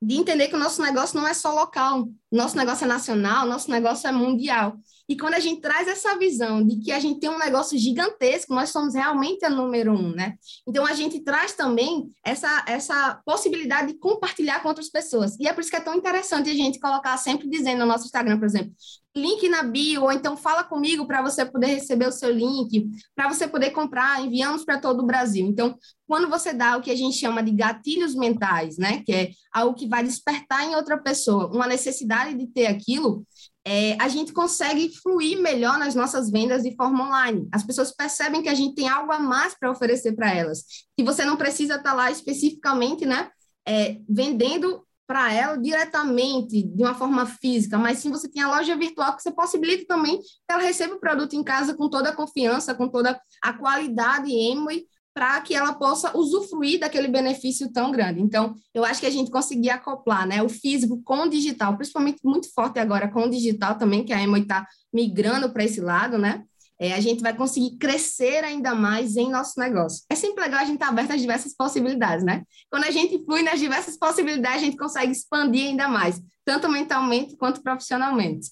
de 0.00 0.14
entender 0.16 0.48
que 0.48 0.56
o 0.56 0.58
nosso 0.58 0.82
negócio 0.82 1.18
não 1.18 1.26
é 1.26 1.32
só 1.32 1.54
local, 1.54 2.08
nosso 2.36 2.56
negócio 2.56 2.84
é 2.84 2.88
nacional, 2.88 3.46
nosso 3.46 3.70
negócio 3.70 4.08
é 4.08 4.12
mundial. 4.12 4.76
E 5.08 5.16
quando 5.16 5.34
a 5.34 5.40
gente 5.40 5.60
traz 5.60 5.88
essa 5.88 6.16
visão 6.16 6.64
de 6.64 6.76
que 6.78 6.90
a 6.92 6.98
gente 6.98 7.20
tem 7.20 7.28
um 7.28 7.38
negócio 7.38 7.76
gigantesco, 7.76 8.54
nós 8.54 8.70
somos 8.70 8.94
realmente 8.94 9.44
a 9.44 9.50
número 9.50 9.92
um, 9.92 10.14
né? 10.14 10.36
Então 10.66 10.86
a 10.86 10.94
gente 10.94 11.20
traz 11.20 11.52
também 11.52 12.08
essa, 12.24 12.64
essa 12.66 13.20
possibilidade 13.24 13.92
de 13.92 13.98
compartilhar 13.98 14.60
com 14.60 14.68
outras 14.68 14.88
pessoas. 14.88 15.36
E 15.38 15.46
é 15.46 15.52
por 15.52 15.60
isso 15.60 15.70
que 15.70 15.76
é 15.76 15.80
tão 15.80 15.94
interessante 15.94 16.48
a 16.48 16.54
gente 16.54 16.80
colocar 16.80 17.16
sempre 17.18 17.48
dizendo 17.48 17.80
no 17.80 17.86
nosso 17.86 18.06
Instagram, 18.06 18.38
por 18.38 18.46
exemplo, 18.46 18.72
link 19.14 19.46
na 19.48 19.62
bio, 19.62 20.04
ou 20.04 20.12
então 20.12 20.36
fala 20.36 20.64
comigo 20.64 21.06
para 21.06 21.20
você 21.20 21.44
poder 21.44 21.66
receber 21.66 22.08
o 22.08 22.12
seu 22.12 22.30
link, 22.30 22.88
para 23.14 23.28
você 23.28 23.46
poder 23.46 23.70
comprar, 23.70 24.24
enviamos 24.24 24.64
para 24.64 24.78
todo 24.78 25.02
o 25.02 25.06
Brasil. 25.06 25.46
Então, 25.46 25.76
quando 26.06 26.28
você 26.28 26.52
dá 26.52 26.76
o 26.76 26.80
que 26.80 26.90
a 26.90 26.96
gente 26.96 27.16
chama 27.16 27.42
de 27.42 27.52
gatilhos 27.52 28.14
mentais, 28.14 28.78
né, 28.78 29.02
que 29.04 29.12
é 29.12 29.30
algo 29.52 29.74
que 29.74 29.86
vai 29.86 30.02
despertar 30.02 30.64
em 30.64 30.74
outra 30.74 30.96
pessoa 30.96 31.48
uma 31.48 31.66
necessidade 31.66 32.21
de 32.30 32.46
ter 32.46 32.66
aquilo, 32.66 33.26
é, 33.64 33.96
a 34.00 34.08
gente 34.08 34.32
consegue 34.32 34.90
fluir 35.02 35.40
melhor 35.40 35.78
nas 35.78 35.94
nossas 35.94 36.30
vendas 36.30 36.62
de 36.62 36.74
forma 36.74 37.06
online. 37.06 37.48
As 37.52 37.62
pessoas 37.62 37.94
percebem 37.94 38.42
que 38.42 38.48
a 38.48 38.54
gente 38.54 38.74
tem 38.74 38.88
algo 38.88 39.12
a 39.12 39.20
mais 39.20 39.54
para 39.58 39.70
oferecer 39.70 40.14
para 40.14 40.34
elas, 40.34 40.64
que 40.96 41.04
você 41.04 41.24
não 41.24 41.36
precisa 41.36 41.76
estar 41.76 41.90
tá 41.90 41.94
lá 41.94 42.10
especificamente, 42.10 43.06
né, 43.06 43.30
é, 43.66 43.98
vendendo 44.08 44.84
para 45.06 45.32
ela 45.32 45.56
diretamente, 45.56 46.62
de 46.62 46.82
uma 46.82 46.94
forma 46.94 47.26
física, 47.26 47.76
mas 47.76 47.98
sim 47.98 48.10
você 48.10 48.28
tem 48.30 48.42
a 48.42 48.48
loja 48.48 48.74
virtual 48.76 49.14
que 49.14 49.22
você 49.22 49.30
possibilita 49.30 49.84
também 49.86 50.18
que 50.18 50.26
ela 50.48 50.62
receba 50.62 50.94
o 50.94 51.00
produto 51.00 51.34
em 51.34 51.44
casa 51.44 51.74
com 51.74 51.88
toda 51.90 52.10
a 52.10 52.16
confiança, 52.16 52.74
com 52.74 52.88
toda 52.88 53.20
a 53.42 53.52
qualidade 53.52 54.32
Emoi, 54.32 54.86
para 55.14 55.40
que 55.40 55.54
ela 55.54 55.74
possa 55.74 56.16
usufruir 56.16 56.80
daquele 56.80 57.08
benefício 57.08 57.70
tão 57.72 57.90
grande. 57.90 58.20
Então, 58.20 58.54
eu 58.72 58.84
acho 58.84 59.00
que 59.00 59.06
a 59.06 59.10
gente 59.10 59.30
conseguir 59.30 59.70
acoplar 59.70 60.26
né, 60.26 60.42
o 60.42 60.48
físico 60.48 61.02
com 61.04 61.22
o 61.22 61.28
digital, 61.28 61.76
principalmente 61.76 62.20
muito 62.24 62.52
forte 62.54 62.78
agora 62.78 63.08
com 63.08 63.24
o 63.24 63.30
digital 63.30 63.76
também, 63.76 64.04
que 64.04 64.12
a 64.12 64.22
Emoi 64.22 64.40
está 64.40 64.66
migrando 64.92 65.52
para 65.52 65.64
esse 65.64 65.80
lado, 65.80 66.16
né? 66.16 66.44
é, 66.82 66.94
a 66.94 67.00
gente 67.00 67.22
vai 67.22 67.32
conseguir 67.32 67.76
crescer 67.78 68.42
ainda 68.42 68.74
mais 68.74 69.16
em 69.16 69.30
nosso 69.30 69.60
negócio. 69.60 70.04
É 70.10 70.16
sempre 70.16 70.42
legal 70.42 70.58
a 70.58 70.64
gente 70.64 70.74
estar 70.74 70.86
tá 70.86 70.92
aberto 70.92 71.12
às 71.12 71.20
diversas 71.20 71.54
possibilidades, 71.54 72.24
né? 72.24 72.42
Quando 72.68 72.82
a 72.82 72.90
gente 72.90 73.24
flui 73.24 73.40
nas 73.40 73.60
diversas 73.60 73.96
possibilidades, 73.96 74.62
a 74.62 74.64
gente 74.64 74.76
consegue 74.76 75.12
expandir 75.12 75.68
ainda 75.68 75.86
mais, 75.86 76.20
tanto 76.44 76.68
mentalmente 76.68 77.36
quanto 77.36 77.62
profissionalmente. 77.62 78.48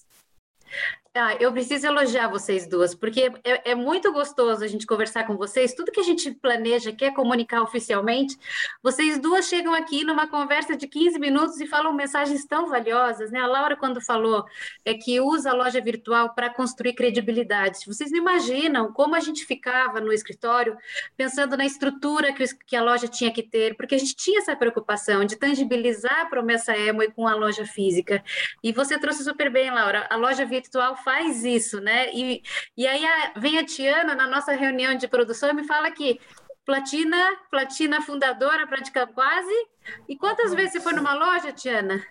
Ah, 1.12 1.34
eu 1.40 1.52
preciso 1.52 1.88
elogiar 1.88 2.28
vocês 2.28 2.68
duas, 2.68 2.94
porque 2.94 3.32
é, 3.42 3.72
é, 3.72 3.74
muito 3.74 4.12
gostoso 4.12 4.62
a 4.62 4.68
gente 4.68 4.86
conversar 4.86 5.26
com 5.26 5.36
vocês. 5.36 5.74
Tudo 5.74 5.90
que 5.90 5.98
a 5.98 6.04
gente 6.04 6.30
planeja, 6.30 6.92
quer 6.92 7.12
comunicar 7.12 7.62
oficialmente, 7.62 8.38
vocês 8.80 9.18
duas 9.18 9.48
chegam 9.48 9.74
aqui 9.74 10.04
numa 10.04 10.28
conversa 10.28 10.76
de 10.76 10.86
15 10.86 11.18
minutos 11.18 11.60
e 11.60 11.66
falam 11.66 11.92
mensagens 11.92 12.46
tão 12.46 12.68
valiosas, 12.68 13.32
né? 13.32 13.40
A 13.40 13.46
Laura, 13.48 13.76
quando 13.76 14.00
falou 14.00 14.44
é 14.84 14.94
que 14.94 15.20
usa 15.20 15.50
a 15.50 15.52
loja 15.52 15.80
virtual 15.80 16.32
para 16.32 16.48
construir 16.48 16.92
credibilidade. 16.92 17.80
Vocês 17.88 18.12
não 18.12 18.18
imaginam 18.18 18.92
como 18.92 19.16
a 19.16 19.20
gente 19.20 19.44
ficava 19.44 20.00
no 20.00 20.12
escritório 20.12 20.76
pensando 21.16 21.56
na 21.56 21.66
estrutura 21.66 22.32
que, 22.32 22.44
que 22.64 22.76
a 22.76 22.84
loja 22.84 23.08
tinha 23.08 23.32
que 23.32 23.42
ter, 23.42 23.76
porque 23.76 23.96
a 23.96 23.98
gente 23.98 24.14
tinha 24.14 24.38
essa 24.38 24.54
preocupação 24.54 25.24
de 25.24 25.34
tangibilizar 25.34 26.20
a 26.20 26.26
promessa 26.26 26.78
Emo 26.78 27.02
com 27.10 27.26
a 27.26 27.34
loja 27.34 27.66
física. 27.66 28.22
E 28.62 28.72
você 28.72 28.96
trouxe 28.96 29.24
super 29.24 29.50
bem, 29.50 29.72
Laura. 29.72 30.06
A 30.08 30.14
loja 30.14 30.44
virtual 30.44 30.99
faz 31.02 31.44
isso, 31.44 31.80
né? 31.80 32.12
E, 32.14 32.42
e 32.76 32.86
aí 32.86 33.04
a, 33.04 33.32
vem 33.38 33.58
a 33.58 33.64
Tiana 33.64 34.14
na 34.14 34.26
nossa 34.26 34.52
reunião 34.52 34.94
de 34.94 35.08
produção 35.08 35.50
e 35.50 35.54
me 35.54 35.64
fala 35.64 35.90
que 35.90 36.20
platina, 36.64 37.16
platina 37.50 38.00
fundadora, 38.00 38.66
praticamente 38.66 39.14
quase. 39.14 39.66
E 40.08 40.16
quantas 40.16 40.54
vezes 40.54 40.72
você 40.72 40.80
foi 40.80 40.92
numa 40.92 41.14
loja, 41.14 41.52
Tiana? 41.52 42.04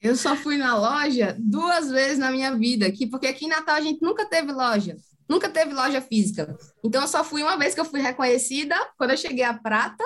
Eu 0.00 0.16
só 0.16 0.36
fui 0.36 0.56
na 0.56 0.76
loja 0.76 1.34
duas 1.38 1.90
vezes 1.90 2.18
na 2.18 2.30
minha 2.30 2.54
vida, 2.54 2.86
aqui, 2.86 3.06
porque 3.06 3.26
aqui 3.26 3.46
em 3.46 3.48
Natal 3.48 3.76
a 3.76 3.80
gente 3.80 4.02
nunca 4.02 4.26
teve 4.26 4.52
loja, 4.52 4.96
nunca 5.28 5.48
teve 5.48 5.72
loja 5.72 6.00
física. 6.00 6.56
Então 6.84 7.02
eu 7.02 7.08
só 7.08 7.24
fui 7.24 7.42
uma 7.42 7.56
vez 7.56 7.74
que 7.74 7.80
eu 7.80 7.86
fui 7.86 8.00
reconhecida, 8.00 8.76
quando 8.98 9.10
eu 9.10 9.16
cheguei 9.16 9.44
à 9.44 9.54
prata, 9.54 10.04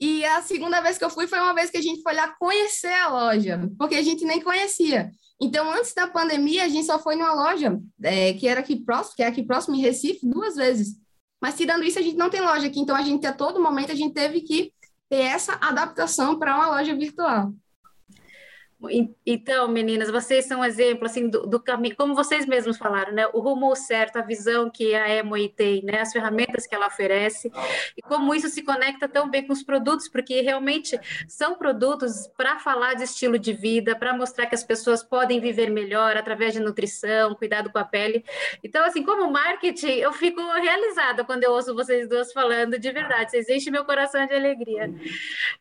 e 0.00 0.24
a 0.24 0.42
segunda 0.42 0.80
vez 0.80 0.98
que 0.98 1.04
eu 1.04 1.10
fui 1.10 1.26
foi 1.26 1.38
uma 1.38 1.54
vez 1.54 1.70
que 1.70 1.76
a 1.76 1.82
gente 1.82 2.02
foi 2.02 2.14
lá 2.14 2.28
conhecer 2.38 2.92
a 2.92 3.08
loja, 3.08 3.60
porque 3.78 3.96
a 3.96 4.02
gente 4.02 4.24
nem 4.24 4.40
conhecia. 4.40 5.10
Então, 5.40 5.70
antes 5.70 5.92
da 5.92 6.06
pandemia, 6.06 6.64
a 6.64 6.68
gente 6.68 6.86
só 6.86 6.98
foi 6.98 7.14
numa 7.14 7.34
loja 7.34 7.78
é, 8.02 8.32
que 8.32 8.48
era 8.48 8.60
aqui 8.60 8.76
próximo, 8.76 9.16
que 9.16 9.22
é 9.22 9.26
aqui 9.26 9.42
próximo 9.42 9.74
em 9.74 9.80
Recife, 9.80 10.26
duas 10.26 10.56
vezes. 10.56 10.98
Mas 11.40 11.56
tirando 11.56 11.84
isso, 11.84 11.98
a 11.98 12.02
gente 12.02 12.16
não 12.16 12.30
tem 12.30 12.40
loja 12.40 12.66
aqui, 12.66 12.80
então 12.80 12.96
a 12.96 13.02
gente 13.02 13.26
a 13.26 13.32
todo 13.32 13.62
momento 13.62 13.92
a 13.92 13.94
gente 13.94 14.14
teve 14.14 14.40
que 14.40 14.72
ter 15.08 15.20
essa 15.20 15.54
adaptação 15.60 16.38
para 16.38 16.56
uma 16.56 16.68
loja 16.68 16.94
virtual. 16.94 17.52
Então, 19.24 19.68
meninas, 19.68 20.10
vocês 20.10 20.44
são 20.44 20.60
um 20.60 20.64
exemplo 20.64 21.06
assim 21.06 21.28
do, 21.28 21.46
do, 21.46 21.58
caminho, 21.58 21.96
como 21.96 22.14
vocês 22.14 22.44
mesmos 22.44 22.76
falaram, 22.76 23.12
né? 23.12 23.26
O 23.32 23.40
rumo 23.40 23.74
certo, 23.74 24.18
a 24.18 24.22
visão 24.22 24.68
que 24.68 24.94
a 24.94 25.08
Emoi 25.08 25.48
tem, 25.48 25.82
né? 25.82 26.00
As 26.00 26.12
ferramentas 26.12 26.66
que 26.66 26.74
ela 26.74 26.86
oferece 26.86 27.50
e 27.96 28.02
como 28.02 28.34
isso 28.34 28.50
se 28.50 28.62
conecta 28.62 29.08
tão 29.08 29.30
bem 29.30 29.46
com 29.46 29.52
os 29.54 29.62
produtos, 29.62 30.08
porque 30.08 30.42
realmente 30.42 30.98
são 31.26 31.54
produtos 31.54 32.28
para 32.36 32.58
falar 32.58 32.94
de 32.94 33.04
estilo 33.04 33.38
de 33.38 33.54
vida, 33.54 33.96
para 33.96 34.14
mostrar 34.14 34.44
que 34.44 34.54
as 34.54 34.62
pessoas 34.62 35.02
podem 35.02 35.40
viver 35.40 35.70
melhor 35.70 36.14
através 36.14 36.52
de 36.52 36.60
nutrição, 36.60 37.34
cuidado 37.34 37.72
com 37.72 37.78
a 37.78 37.84
pele. 37.84 38.22
Então, 38.62 38.84
assim, 38.84 39.02
como 39.02 39.30
marketing, 39.32 39.86
eu 39.86 40.12
fico 40.12 40.42
realizada 40.52 41.24
quando 41.24 41.44
eu 41.44 41.52
ouço 41.52 41.74
vocês 41.74 42.06
duas 42.08 42.30
falando 42.30 42.78
de 42.78 42.92
verdade. 42.92 43.30
Vocês 43.30 43.48
enchem 43.48 43.72
meu 43.72 43.86
coração 43.86 44.26
de 44.26 44.34
alegria. 44.34 44.92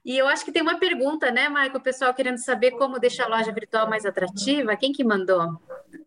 E 0.03 0.17
eu 0.17 0.27
acho 0.27 0.43
que 0.43 0.51
tem 0.51 0.61
uma 0.61 0.77
pergunta, 0.77 1.31
né? 1.31 1.47
O 1.73 1.79
pessoal 1.79 2.13
querendo 2.13 2.37
saber 2.37 2.71
como 2.71 2.99
deixar 3.07 3.25
a 3.25 3.37
loja 3.37 3.51
virtual 3.51 3.87
mais 3.89 4.05
atrativa? 4.05 4.75
Quem 4.75 4.91
que 4.91 5.03
mandou? 5.03 5.59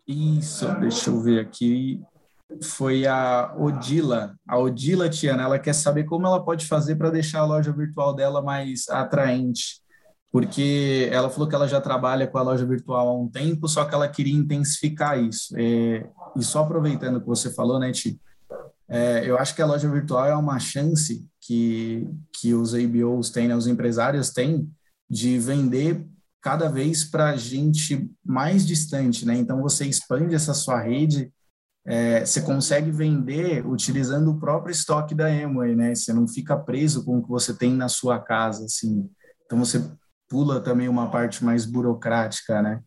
Isso, 0.07 0.67
deixa 0.81 1.11
eu 1.11 1.21
ver 1.21 1.41
aqui. 1.41 2.01
Foi 2.63 3.07
a 3.07 3.55
Odila. 3.57 4.35
A 4.47 4.59
Odila, 4.59 5.09
Tiana, 5.09 5.45
ela 5.45 5.59
quer 5.59 5.75
saber 5.75 6.05
como 6.05 6.27
ela 6.27 6.45
pode 6.45 6.67
fazer 6.67 6.97
para 6.97 7.11
deixar 7.11 7.41
a 7.41 7.47
loja 7.47 7.73
virtual 7.73 8.15
dela 8.15 8.43
mais 8.43 8.89
atraente. 8.89 9.81
Porque 10.33 11.09
ela 11.13 11.31
falou 11.31 11.49
que 11.49 11.55
ela 11.55 11.69
já 11.69 11.81
trabalha 11.81 12.27
com 12.27 12.37
a 12.39 12.43
loja 12.43 12.67
virtual 12.67 13.09
há 13.09 13.19
um 13.19 13.29
tempo, 13.29 13.69
só 13.69 13.85
que 13.85 13.95
ela 13.95 14.09
queria 14.09 14.37
intensificar 14.37 15.19
isso. 15.19 15.55
É, 15.57 16.07
e 16.37 16.43
só 16.43 16.61
aproveitando 16.61 17.17
o 17.17 17.21
que 17.21 17.27
você 17.27 17.53
falou, 17.53 17.79
né, 17.79 17.93
Ti? 17.93 18.21
É, 18.89 19.23
eu 19.25 19.39
acho 19.39 19.55
que 19.55 19.63
a 19.63 19.67
loja 19.67 19.89
virtual 19.89 20.27
é 20.27 20.35
uma 20.35 20.59
chance 20.59 21.27
que, 21.41 22.07
que 22.33 22.55
os 22.55 22.75
ABOs 22.75 23.31
têm, 23.31 23.49
né, 23.49 23.57
os 23.57 23.67
empresários 23.67 24.31
têm, 24.31 24.71
de 25.09 25.39
vender 25.39 26.07
cada 26.49 26.71
vez 26.71 27.05
para 27.05 27.37
gente 27.37 28.11
mais 28.25 28.67
distante, 28.67 29.27
né? 29.27 29.37
Então 29.37 29.61
você 29.61 29.85
expande 29.85 30.35
essa 30.35 30.55
sua 30.55 30.81
rede, 30.81 31.31
é, 31.87 32.25
você 32.25 32.41
consegue 32.41 32.91
vender 32.91 33.67
utilizando 33.67 34.31
o 34.31 34.41
próprio 34.41 34.73
estoque 34.73 35.15
da 35.15 35.27
Amway, 35.27 35.77
né? 35.77 35.95
Você 35.95 36.11
não 36.11 36.27
fica 36.27 36.57
preso 36.57 37.05
com 37.05 37.19
o 37.19 37.23
que 37.23 37.29
você 37.29 37.53
tem 37.53 37.75
na 37.75 37.87
sua 37.91 38.19
casa, 38.19 38.65
assim. 38.65 39.11
Então 39.45 39.59
você 39.59 39.93
pula 40.27 40.59
também 40.59 40.89
uma 40.89 41.11
parte 41.11 41.45
mais 41.45 41.67
burocrática, 41.67 42.63
né? 42.63 42.83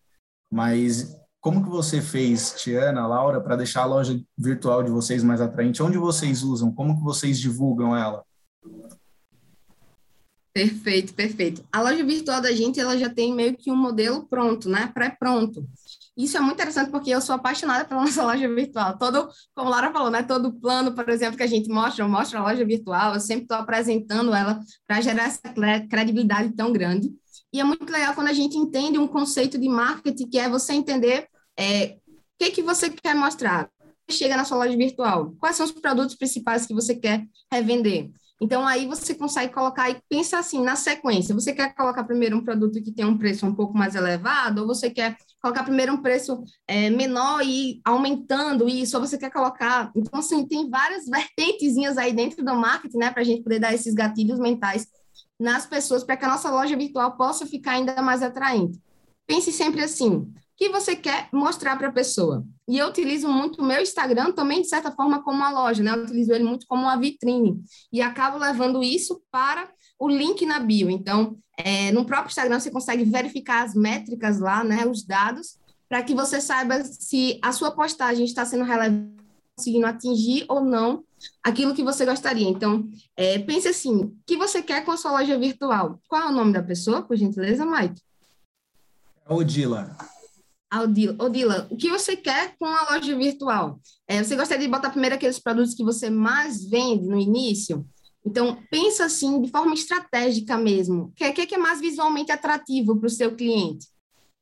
Mas 0.52 1.15
como 1.39 1.63
que 1.63 1.69
você 1.69 2.02
fez, 2.02 2.56
Tiana, 2.58 3.06
Laura, 3.06 3.39
para 3.41 3.58
deixar 3.58 3.84
a 3.84 3.86
loja 3.86 4.19
virtual 4.36 4.82
de 4.82 4.89
vocês 4.89 5.24
mais 5.24 5.39
atraente? 5.39 5.84
Onde 5.84 6.00
vocês 6.00 6.41
usam? 6.41 6.74
Como 6.74 6.97
que 6.97 7.04
vocês 7.04 7.39
divulgam 7.39 7.95
ela? 7.95 8.24
Perfeito, 10.53 11.13
perfeito. 11.13 11.63
A 11.71 11.81
loja 11.81 12.03
virtual 12.03 12.41
da 12.41 12.51
gente, 12.51 12.79
ela 12.79 12.97
já 12.97 13.09
tem 13.09 13.33
meio 13.33 13.55
que 13.55 13.71
um 13.71 13.75
modelo 13.75 14.27
pronto, 14.27 14.67
né? 14.67 14.91
Pré-pronto. 14.93 15.65
Isso 16.15 16.35
é 16.35 16.41
muito 16.41 16.55
interessante 16.55 16.91
porque 16.91 17.09
eu 17.09 17.21
sou 17.21 17.35
apaixonada 17.35 17.85
pela 17.85 18.01
nossa 18.03 18.23
loja 18.23 18.53
virtual. 18.53 18.97
Todo, 18.97 19.29
como 19.55 19.69
a 19.69 19.71
Laura 19.71 19.91
falou, 19.93 20.11
né? 20.11 20.23
Todo 20.23 20.53
plano, 20.53 20.93
por 20.93 21.07
exemplo, 21.09 21.37
que 21.37 21.43
a 21.43 21.47
gente 21.47 21.69
mostra, 21.69 22.03
eu 22.03 22.09
mostro 22.09 22.37
a 22.37 22.41
loja 22.43 22.65
virtual, 22.65 23.13
eu 23.13 23.19
sempre 23.21 23.43
estou 23.43 23.57
apresentando 23.57 24.33
ela 24.33 24.59
para 24.85 24.99
gerar 24.99 25.23
essa 25.23 25.41
credibilidade 25.89 26.53
tão 26.53 26.73
grande. 26.73 27.09
E 27.53 27.59
é 27.59 27.63
muito 27.63 27.89
legal 27.89 28.13
quando 28.13 28.27
a 28.27 28.33
gente 28.33 28.57
entende 28.57 28.97
um 28.97 29.07
conceito 29.07 29.57
de 29.57 29.69
marketing, 29.69 30.29
que 30.29 30.37
é 30.37 30.49
você 30.49 30.73
entender 30.73 31.27
é, 31.57 31.97
o 32.07 32.11
que, 32.39 32.51
que 32.51 32.61
você 32.61 32.89
quer 32.89 33.15
mostrar. 33.15 33.69
Chega 34.09 34.35
na 34.35 34.43
sua 34.43 34.57
loja 34.57 34.75
virtual, 34.75 35.33
quais 35.39 35.55
são 35.55 35.65
os 35.65 35.71
produtos 35.71 36.15
principais 36.15 36.65
que 36.65 36.73
você 36.73 36.93
quer 36.93 37.25
revender? 37.51 38.11
Então, 38.43 38.67
aí 38.67 38.88
você 38.88 39.13
consegue 39.13 39.54
colocar 39.54 39.88
e 39.91 40.01
pensa 40.10 40.39
assim, 40.39 40.63
na 40.63 40.75
sequência, 40.75 41.36
você 41.36 41.54
quer 41.54 41.75
colocar 41.75 42.04
primeiro 42.04 42.36
um 42.36 42.43
produto 42.43 42.82
que 42.82 42.91
tem 42.91 43.06
um 43.06 43.15
preço 43.15 43.45
um 43.45 43.54
pouco 43.54 43.77
mais 43.77 43.93
elevado, 43.93 44.62
ou 44.62 44.67
você 44.67 44.89
quer 44.89 45.15
colocar 45.39 45.63
primeiro 45.63 45.93
um 45.93 46.01
preço 46.01 46.43
é, 46.67 46.89
menor 46.89 47.41
e 47.45 47.80
aumentando 47.86 48.67
isso, 48.67 48.97
ou 48.97 49.06
você 49.06 49.15
quer 49.15 49.32
colocar... 49.32 49.91
Então, 49.95 50.19
assim, 50.19 50.43
tem 50.47 50.67
várias 50.67 51.06
vertentezinhas 51.08 51.99
aí 51.99 52.13
dentro 52.13 52.43
do 52.43 52.56
marketing, 52.56 52.97
né, 52.97 53.12
para 53.12 53.21
a 53.21 53.25
gente 53.25 53.43
poder 53.43 53.60
dar 53.60 53.75
esses 53.75 53.93
gatilhos 53.93 54.39
mentais 54.39 54.88
nas 55.39 55.67
pessoas 55.67 56.04
para 56.04 56.17
que 56.17 56.25
a 56.25 56.27
nossa 56.27 56.49
loja 56.49 56.75
virtual 56.75 57.15
possa 57.15 57.45
ficar 57.45 57.73
ainda 57.73 58.01
mais 58.01 58.23
atraente. 58.23 58.80
Pense 59.27 59.51
sempre 59.51 59.84
assim: 59.84 60.32
que 60.62 60.69
você 60.69 60.95
quer 60.95 61.28
mostrar 61.34 61.76
para 61.76 61.88
a 61.88 61.91
pessoa? 61.91 62.45
E 62.67 62.78
eu 62.78 62.88
utilizo 62.88 63.28
muito 63.28 63.63
o 63.63 63.65
meu 63.65 63.82
Instagram 63.82 64.32
também, 64.32 64.62
de 64.62 64.67
certa 64.67 64.91
forma, 64.91 65.24
como 65.24 65.38
uma 65.38 65.50
loja, 65.50 65.82
né? 65.82 65.89
Eu 65.89 66.04
utilizo 66.04 66.32
ele 66.32 66.43
muito 66.43 66.67
como 66.67 66.84
uma 66.84 66.95
vitrine. 66.95 67.60
E 67.91 68.00
acabo 68.00 68.38
levando 68.38 68.84
isso 68.84 69.24
para 69.32 69.67
o 69.97 70.08
link 70.08 70.45
na 70.45 70.60
bio. 70.60 70.88
Então, 70.88 71.36
é, 71.58 71.91
no 71.91 72.06
próprio 72.06 72.30
Instagram, 72.30 72.60
você 72.60 72.69
consegue 72.69 73.04
verificar 73.04 73.63
as 73.63 73.74
métricas 73.74 74.39
lá, 74.39 74.63
né? 74.63 74.86
Os 74.86 75.04
dados, 75.04 75.58
para 75.89 76.04
que 76.04 76.13
você 76.13 76.39
saiba 76.39 76.84
se 76.84 77.39
a 77.41 77.52
sua 77.52 77.71
postagem 77.71 78.24
está 78.24 78.45
sendo 78.45 78.63
relevante, 78.63 79.15
conseguindo 79.58 79.88
atingir 79.88 80.45
ou 80.47 80.63
não 80.63 81.04
aquilo 81.43 81.74
que 81.74 81.84
você 81.84 82.06
gostaria. 82.06 82.47
Então, 82.47 82.88
é, 83.17 83.39
pense 83.39 83.67
assim: 83.67 83.95
o 83.95 84.15
que 84.28 84.38
você 84.38 84.62
quer 84.62 84.86
com 84.86 84.91
a 84.91 84.97
sua 84.97 85.13
loja 85.13 85.39
virtual? 85.39 86.00
Qual 86.08 86.21
é 86.21 86.28
o 86.28 86.32
nome 86.32 86.54
da 86.54 86.62
pessoa, 86.62 87.02
por 87.02 87.17
gentileza, 87.17 87.65
Mike? 87.65 88.00
Odila. 89.28 89.97
Odila. 90.73 91.67
O 91.69 91.75
que 91.75 91.89
você 91.89 92.15
quer 92.15 92.55
com 92.57 92.65
a 92.65 92.93
loja 92.93 93.15
virtual? 93.17 93.79
É, 94.07 94.23
você 94.23 94.36
gostaria 94.36 94.65
de 94.65 94.71
botar 94.71 94.89
primeiro 94.89 95.15
aqueles 95.15 95.39
produtos 95.39 95.73
que 95.73 95.84
você 95.84 96.10
mais 96.10 96.63
vende 96.63 97.07
no 97.07 97.19
início? 97.19 97.86
Então, 98.25 98.57
pensa 98.69 99.05
assim, 99.05 99.41
de 99.41 99.49
forma 99.49 99.73
estratégica 99.73 100.57
mesmo. 100.57 101.03
O 101.03 101.12
que, 101.12 101.23
é, 101.23 101.31
que 101.34 101.55
é 101.55 101.57
mais 101.57 101.81
visualmente 101.81 102.31
atrativo 102.31 102.97
para 102.97 103.07
o 103.07 103.10
seu 103.10 103.36
cliente? 103.36 103.88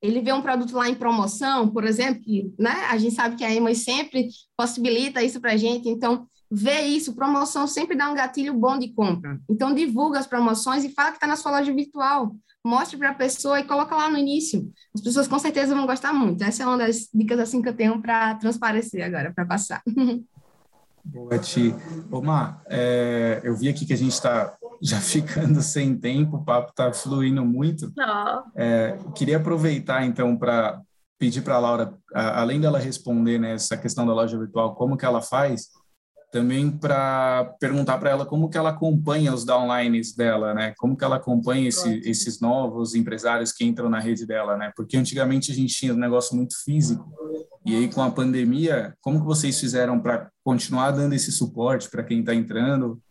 Ele 0.02 0.22
vê 0.22 0.32
um 0.32 0.42
produto 0.42 0.76
lá 0.76 0.88
em 0.88 0.96
promoção, 0.96 1.70
por 1.70 1.84
exemplo, 1.84 2.22
que 2.22 2.54
né, 2.58 2.72
a 2.90 2.98
gente 2.98 3.16
sabe 3.16 3.36
que 3.36 3.44
a 3.44 3.54
Ema 3.54 3.74
sempre 3.74 4.30
possibilita 4.56 5.24
isso 5.24 5.42
para 5.42 5.54
a 5.54 5.58
gente. 5.58 5.90
Então, 5.90 6.28
vê 6.52 6.82
isso, 6.82 7.16
promoção 7.16 7.68
sempre 7.68 7.96
dá 7.96 8.10
um 8.10 8.16
gatilho 8.16 8.54
bom 8.54 8.78
de 8.78 8.90
compra. 8.94 9.40
Então, 9.50 9.74
divulga 9.74 10.20
as 10.20 10.28
promoções 10.28 10.84
e 10.84 10.90
fala 10.90 11.12
que 11.12 11.18
está 11.18 11.28
na 11.28 11.36
sua 11.36 11.52
loja 11.52 11.74
virtual. 11.74 12.36
Mostre 12.66 12.98
para 12.98 13.12
a 13.12 13.16
pessoa 13.16 13.60
e 13.60 13.64
coloca 13.64 13.96
lá 13.96 14.10
no 14.10 14.18
início. 14.18 14.70
As 14.94 15.02
pessoas 15.02 15.28
com 15.28 15.40
certeza 15.40 15.74
vão 15.74 15.86
gostar 15.86 16.12
muito. 16.12 16.44
Essa 16.44 16.64
é 16.64 16.66
uma 16.66 16.78
das 16.78 17.08
dicas 17.14 17.40
assim 17.40 17.62
que 17.62 17.70
eu 17.70 17.76
tenho 17.76 18.02
para 18.02 18.36
transparecer 18.36 19.06
agora, 19.06 19.32
para 19.34 19.46
passar. 19.46 19.82
Boa, 21.04 21.40
Ti. 21.40 21.74
Omar, 22.12 22.62
é, 22.68 23.40
eu 23.44 23.56
vi 23.56 23.70
aqui 23.70 23.86
que 23.86 23.94
a 23.94 23.98
gente 23.98 24.12
está 24.12 24.56
já 24.82 25.00
ficando 25.02 25.62
sem 25.62 25.98
tempo, 25.98 26.38
o 26.38 26.44
papo 26.44 26.72
está 26.72 26.92
fluindo 26.92 27.46
muito. 27.46 27.92
É, 28.56 28.98
queria 29.16 29.38
aproveitar, 29.38 30.06
então, 30.06 30.38
para 30.38 30.82
pedir 31.18 31.42
para 31.42 31.56
a 31.56 31.60
Laura, 31.60 31.94
além 32.14 32.62
dela 32.62 32.80
responder 32.80 33.38
nessa 33.38 33.76
né, 33.76 33.82
questão 33.82 34.06
da 34.06 34.14
loja 34.14 34.38
virtual, 34.38 34.76
como 34.76 34.96
que 34.96 35.06
ela 35.06 35.22
faz, 35.22 35.68
também 36.32 36.70
para 36.70 37.56
perguntar 37.60 37.98
para 37.98 38.12
ela 38.12 38.26
como 38.26 38.50
que 38.50 38.58
ela 38.58 38.70
acompanha 38.70 39.34
os 39.34 39.44
downlines 39.44 40.16
dela, 40.16 40.54
né? 40.54 40.74
Como 40.78 40.96
que 40.96 41.04
ela 41.04 41.16
acompanha 41.16 41.68
esse, 41.68 42.02
esses 42.06 42.40
novos 42.40 42.94
empresários 42.94 43.52
que 43.52 43.66
entram 43.66 43.90
na 43.90 44.00
rede 44.00 44.26
dela, 44.26 44.56
né? 44.56 44.72
Porque 44.76 44.98
antigamente 44.98 45.52
a 45.52 45.56
gente 45.56 45.74
tinha 45.74 45.94
um 45.94 45.98
negócio 45.98 46.36
muito 46.36 46.56
físico 46.64 47.12
e 47.66 47.76
aí 47.76 47.88
com 47.88 48.02
a 48.02 48.12
pandemia, 48.12 48.96
como 49.02 49.20
que 49.20 49.26
vocês 49.26 49.60
fizeram 49.60 50.00
para 50.00 50.30
continuar 50.44 50.92
dando 50.92 51.14
esse 51.14 51.32
suporte 51.32 51.90
para 51.90 52.04
quem 52.04 52.22
está 52.22 52.34
entrando? 52.34 53.02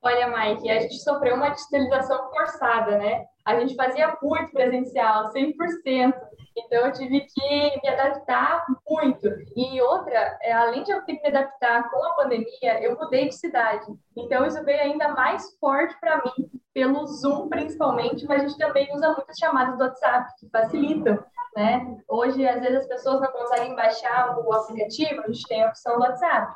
Olha, 0.00 0.28
Mike, 0.28 0.70
a 0.70 0.80
gente 0.80 0.98
sofreu 1.00 1.34
uma 1.34 1.48
digitalização 1.48 2.30
forçada, 2.30 2.98
né? 2.98 3.24
A 3.44 3.58
gente 3.58 3.74
fazia 3.74 4.16
muito 4.22 4.52
presencial, 4.52 5.32
100%. 5.32 6.14
Então, 6.56 6.86
eu 6.86 6.92
tive 6.92 7.20
que 7.20 7.80
me 7.82 7.88
adaptar 7.88 8.64
muito. 8.88 9.28
E 9.56 9.80
outra, 9.80 10.38
é, 10.42 10.52
além 10.52 10.82
de 10.82 10.92
eu 10.92 11.02
ter 11.04 11.16
que 11.16 11.22
me 11.22 11.36
adaptar 11.36 11.90
com 11.90 12.04
a 12.04 12.14
pandemia, 12.14 12.82
eu 12.82 12.96
mudei 12.96 13.28
de 13.28 13.34
cidade. 13.34 13.86
Então, 14.16 14.46
isso 14.46 14.62
veio 14.64 14.80
ainda 14.80 15.08
mais 15.08 15.56
forte 15.58 15.98
para 16.00 16.18
mim, 16.18 16.50
pelo 16.72 17.06
Zoom 17.06 17.48
principalmente, 17.48 18.26
mas 18.26 18.42
a 18.42 18.46
gente 18.46 18.58
também 18.58 18.88
usa 18.94 19.12
muitas 19.12 19.36
chamadas 19.36 19.76
do 19.76 19.84
WhatsApp, 19.84 20.32
que 20.38 20.48
facilitam. 20.48 21.18
Né? 21.56 21.98
Hoje, 22.08 22.46
às 22.46 22.60
vezes, 22.60 22.82
as 22.82 22.86
pessoas 22.86 23.20
não 23.20 23.32
conseguem 23.32 23.74
baixar 23.74 24.38
o 24.38 24.52
aplicativo, 24.52 25.22
a 25.22 25.26
gente 25.26 25.48
tem 25.48 25.64
a 25.64 25.68
opção 25.68 25.96
do 25.96 26.02
WhatsApp. 26.02 26.54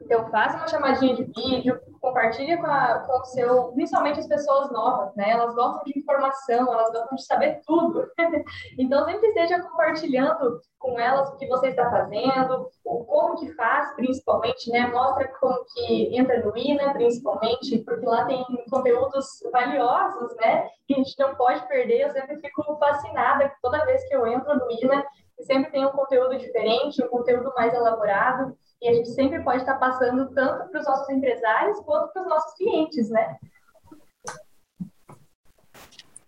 Então, 0.00 0.30
faça 0.30 0.58
uma 0.58 0.68
chamadinha 0.68 1.14
de 1.14 1.24
vídeo, 1.24 1.80
compartilhe 2.00 2.56
com, 2.58 2.66
a, 2.66 2.98
com 3.00 3.18
o 3.18 3.24
seu, 3.24 3.72
principalmente 3.72 4.20
as 4.20 4.28
pessoas 4.28 4.70
novas, 4.70 5.14
né? 5.16 5.30
Elas 5.30 5.54
gostam 5.54 5.82
de 5.84 5.98
informação, 5.98 6.72
elas 6.72 6.92
gostam 6.92 7.16
de 7.16 7.24
saber 7.24 7.60
tudo. 7.66 8.06
então, 8.78 9.04
sempre 9.06 9.28
esteja 9.28 9.62
compartilhando 9.62 10.60
com 10.78 11.00
elas 11.00 11.30
o 11.30 11.36
que 11.36 11.48
você 11.48 11.68
está 11.68 11.90
fazendo, 11.90 12.68
o 12.84 13.04
como 13.04 13.36
que 13.36 13.52
faz, 13.54 13.94
principalmente, 13.94 14.70
né? 14.70 14.86
Mostra 14.88 15.28
como 15.40 15.64
que 15.74 16.16
entra 16.16 16.44
no 16.44 16.56
INA, 16.56 16.92
principalmente, 16.92 17.78
porque 17.78 18.04
lá 18.04 18.26
tem 18.26 18.44
conteúdos 18.70 19.26
valiosos, 19.50 20.36
né? 20.36 20.68
Que 20.86 20.94
a 20.94 20.98
gente 20.98 21.18
não 21.18 21.34
pode 21.34 21.66
perder. 21.66 22.02
Eu 22.02 22.10
sempre 22.10 22.38
fico 22.40 22.76
fascinada 22.76 23.50
toda 23.62 23.84
vez 23.86 24.06
que 24.06 24.14
eu 24.14 24.26
entro 24.26 24.54
no 24.56 24.70
INA, 24.70 25.04
sempre 25.40 25.70
tem 25.70 25.84
um 25.84 25.90
conteúdo 25.90 26.36
diferente, 26.38 27.02
um 27.02 27.08
conteúdo 27.08 27.52
mais 27.56 27.72
elaborado. 27.74 28.56
E 28.80 28.88
a 28.88 28.94
gente 28.94 29.10
sempre 29.10 29.42
pode 29.42 29.58
estar 29.58 29.76
passando 29.76 30.28
tanto 30.34 30.70
para 30.70 30.80
os 30.80 30.86
nossos 30.86 31.08
empresários 31.08 31.80
quanto 31.80 32.12
para 32.12 32.22
os 32.22 32.28
nossos 32.28 32.54
clientes, 32.54 33.08
né? 33.10 33.36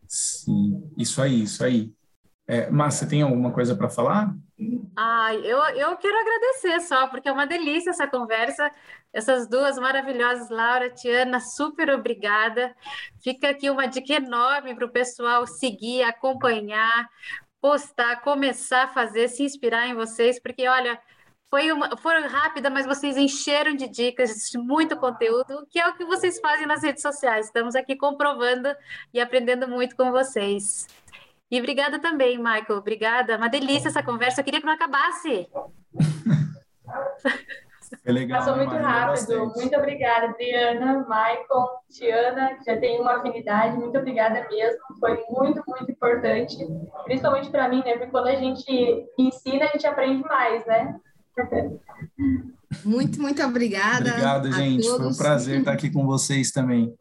Sim, 0.06 0.90
isso 0.96 1.20
aí, 1.20 1.42
isso 1.42 1.62
aí. 1.62 1.92
É, 2.46 2.70
Márcia, 2.70 3.06
tem 3.06 3.20
alguma 3.20 3.52
coisa 3.52 3.76
para 3.76 3.90
falar? 3.90 4.34
Ah, 4.96 5.34
eu, 5.34 5.58
eu 5.76 5.96
quero 5.98 6.18
agradecer 6.18 6.80
só, 6.80 7.06
porque 7.06 7.28
é 7.28 7.32
uma 7.32 7.46
delícia 7.46 7.90
essa 7.90 8.08
conversa. 8.08 8.72
Essas 9.12 9.46
duas 9.46 9.78
maravilhosas, 9.78 10.48
Laura, 10.48 10.90
Tiana, 10.90 11.40
super 11.40 11.90
obrigada. 11.90 12.74
Fica 13.22 13.50
aqui 13.50 13.68
uma 13.68 13.86
dica 13.86 14.14
enorme 14.14 14.74
para 14.74 14.86
o 14.86 14.90
pessoal 14.90 15.46
seguir, 15.46 16.02
acompanhar, 16.02 17.06
postar, 17.60 18.22
começar 18.22 18.84
a 18.84 18.88
fazer, 18.88 19.28
se 19.28 19.42
inspirar 19.42 19.86
em 19.86 19.94
vocês, 19.94 20.40
porque 20.40 20.66
olha, 20.66 20.98
foi, 21.50 21.72
uma, 21.72 21.96
foi 21.96 22.20
rápida, 22.26 22.68
mas 22.68 22.86
vocês 22.86 23.16
encheram 23.16 23.74
de 23.74 23.88
dicas, 23.88 24.50
de 24.50 24.58
muito 24.58 24.96
conteúdo, 24.96 25.66
que 25.70 25.78
é 25.78 25.88
o 25.88 25.94
que 25.94 26.04
vocês 26.04 26.38
fazem 26.40 26.66
nas 26.66 26.82
redes 26.82 27.02
sociais. 27.02 27.46
Estamos 27.46 27.74
aqui 27.74 27.96
comprovando 27.96 28.68
e 29.12 29.20
aprendendo 29.20 29.66
muito 29.66 29.96
com 29.96 30.10
vocês. 30.10 30.86
E 31.50 31.58
obrigada 31.58 31.98
também, 31.98 32.36
Michael. 32.36 32.78
Obrigada. 32.78 33.36
Uma 33.36 33.48
delícia 33.48 33.88
essa 33.88 34.02
conversa. 34.02 34.40
Eu 34.40 34.44
queria 34.44 34.60
que 34.60 34.66
não 34.66 34.74
acabasse. 34.74 35.48
É 38.04 38.12
legal, 38.12 38.40
Passou 38.40 38.56
muito 38.56 38.74
rápido. 38.74 39.52
Muito 39.56 39.74
obrigada, 39.74 40.26
Adriana, 40.26 41.06
Michael, 41.08 41.68
Tiana, 41.90 42.54
que 42.56 42.64
já 42.64 42.78
tem 42.78 43.00
uma 43.00 43.16
afinidade. 43.16 43.78
Muito 43.78 43.96
obrigada 43.96 44.46
mesmo. 44.50 44.78
Foi 45.00 45.24
muito, 45.30 45.62
muito 45.66 45.90
importante. 45.90 46.58
Principalmente 47.04 47.48
para 47.48 47.66
mim, 47.70 47.82
né? 47.82 47.92
Porque 47.92 48.10
quando 48.10 48.26
a 48.26 48.34
gente 48.34 49.06
ensina, 49.18 49.64
a 49.64 49.68
gente 49.68 49.86
aprende 49.86 50.22
mais, 50.22 50.66
né? 50.66 51.00
Muito, 52.84 53.20
muito 53.20 53.42
obrigada. 53.42 54.10
Obrigado, 54.10 54.52
gente. 54.52 54.82
Todos. 54.82 54.98
Foi 54.98 55.08
um 55.08 55.16
prazer 55.16 55.58
estar 55.60 55.72
aqui 55.72 55.90
com 55.90 56.06
vocês 56.06 56.50
também. 56.50 56.94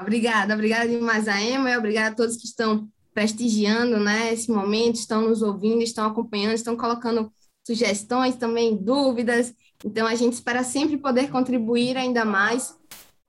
Obrigada, 0.00 0.54
obrigada 0.54 0.88
demais 0.88 1.28
a 1.28 1.40
Emma 1.40 1.70
e 1.70 1.76
obrigada 1.76 2.08
a 2.08 2.14
todos 2.14 2.36
que 2.36 2.46
estão 2.46 2.88
prestigiando 3.14 3.98
né, 4.00 4.32
esse 4.32 4.50
momento, 4.50 4.96
estão 4.96 5.28
nos 5.28 5.42
ouvindo, 5.42 5.82
estão 5.82 6.06
acompanhando, 6.06 6.54
estão 6.54 6.76
colocando 6.76 7.32
sugestões, 7.64 8.36
também 8.36 8.76
dúvidas. 8.76 9.54
Então, 9.84 10.06
a 10.06 10.14
gente 10.14 10.32
espera 10.32 10.64
sempre 10.64 10.96
poder 10.96 11.30
contribuir 11.30 11.96
ainda 11.96 12.24
mais, 12.24 12.76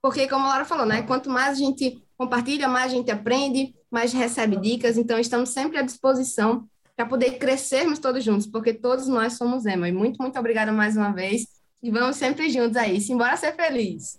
porque, 0.00 0.28
como 0.28 0.46
a 0.46 0.48
Laura 0.48 0.64
falou, 0.64 0.86
né, 0.86 1.02
quanto 1.02 1.30
mais 1.30 1.50
a 1.50 1.60
gente 1.60 2.02
compartilha, 2.16 2.68
mais 2.68 2.92
a 2.92 2.94
gente 2.94 3.10
aprende, 3.10 3.74
mais 3.90 4.12
recebe 4.12 4.56
dicas. 4.56 4.96
Então, 4.96 5.18
estamos 5.18 5.50
sempre 5.50 5.78
à 5.78 5.82
disposição 5.82 6.68
para 6.96 7.06
poder 7.06 7.38
crescermos 7.38 7.98
todos 7.98 8.22
juntos, 8.22 8.46
porque 8.46 8.72
todos 8.72 9.08
nós 9.08 9.34
somos 9.34 9.66
Ema. 9.66 9.88
E 9.88 9.92
muito, 9.92 10.22
muito 10.22 10.38
obrigada 10.38 10.72
mais 10.72 10.96
uma 10.96 11.12
vez. 11.12 11.46
E 11.82 11.90
vamos 11.90 12.16
sempre 12.16 12.48
juntos 12.50 12.76
aí, 12.76 13.00
simbora 13.00 13.36
ser 13.36 13.54
feliz. 13.54 14.18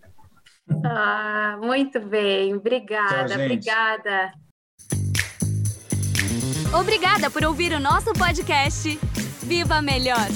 Ah, 0.85 1.57
muito 1.61 1.99
bem. 1.99 2.53
Obrigada, 2.55 3.27
Tchau, 3.27 3.43
obrigada. 3.43 4.33
Obrigada 6.77 7.29
por 7.29 7.45
ouvir 7.45 7.71
o 7.71 7.79
nosso 7.79 8.11
podcast. 8.13 8.99
Viva 9.43 9.81
Melhor! 9.81 10.27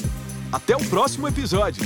Até 0.52 0.76
o 0.76 0.90
próximo 0.90 1.28
episódio. 1.28 1.84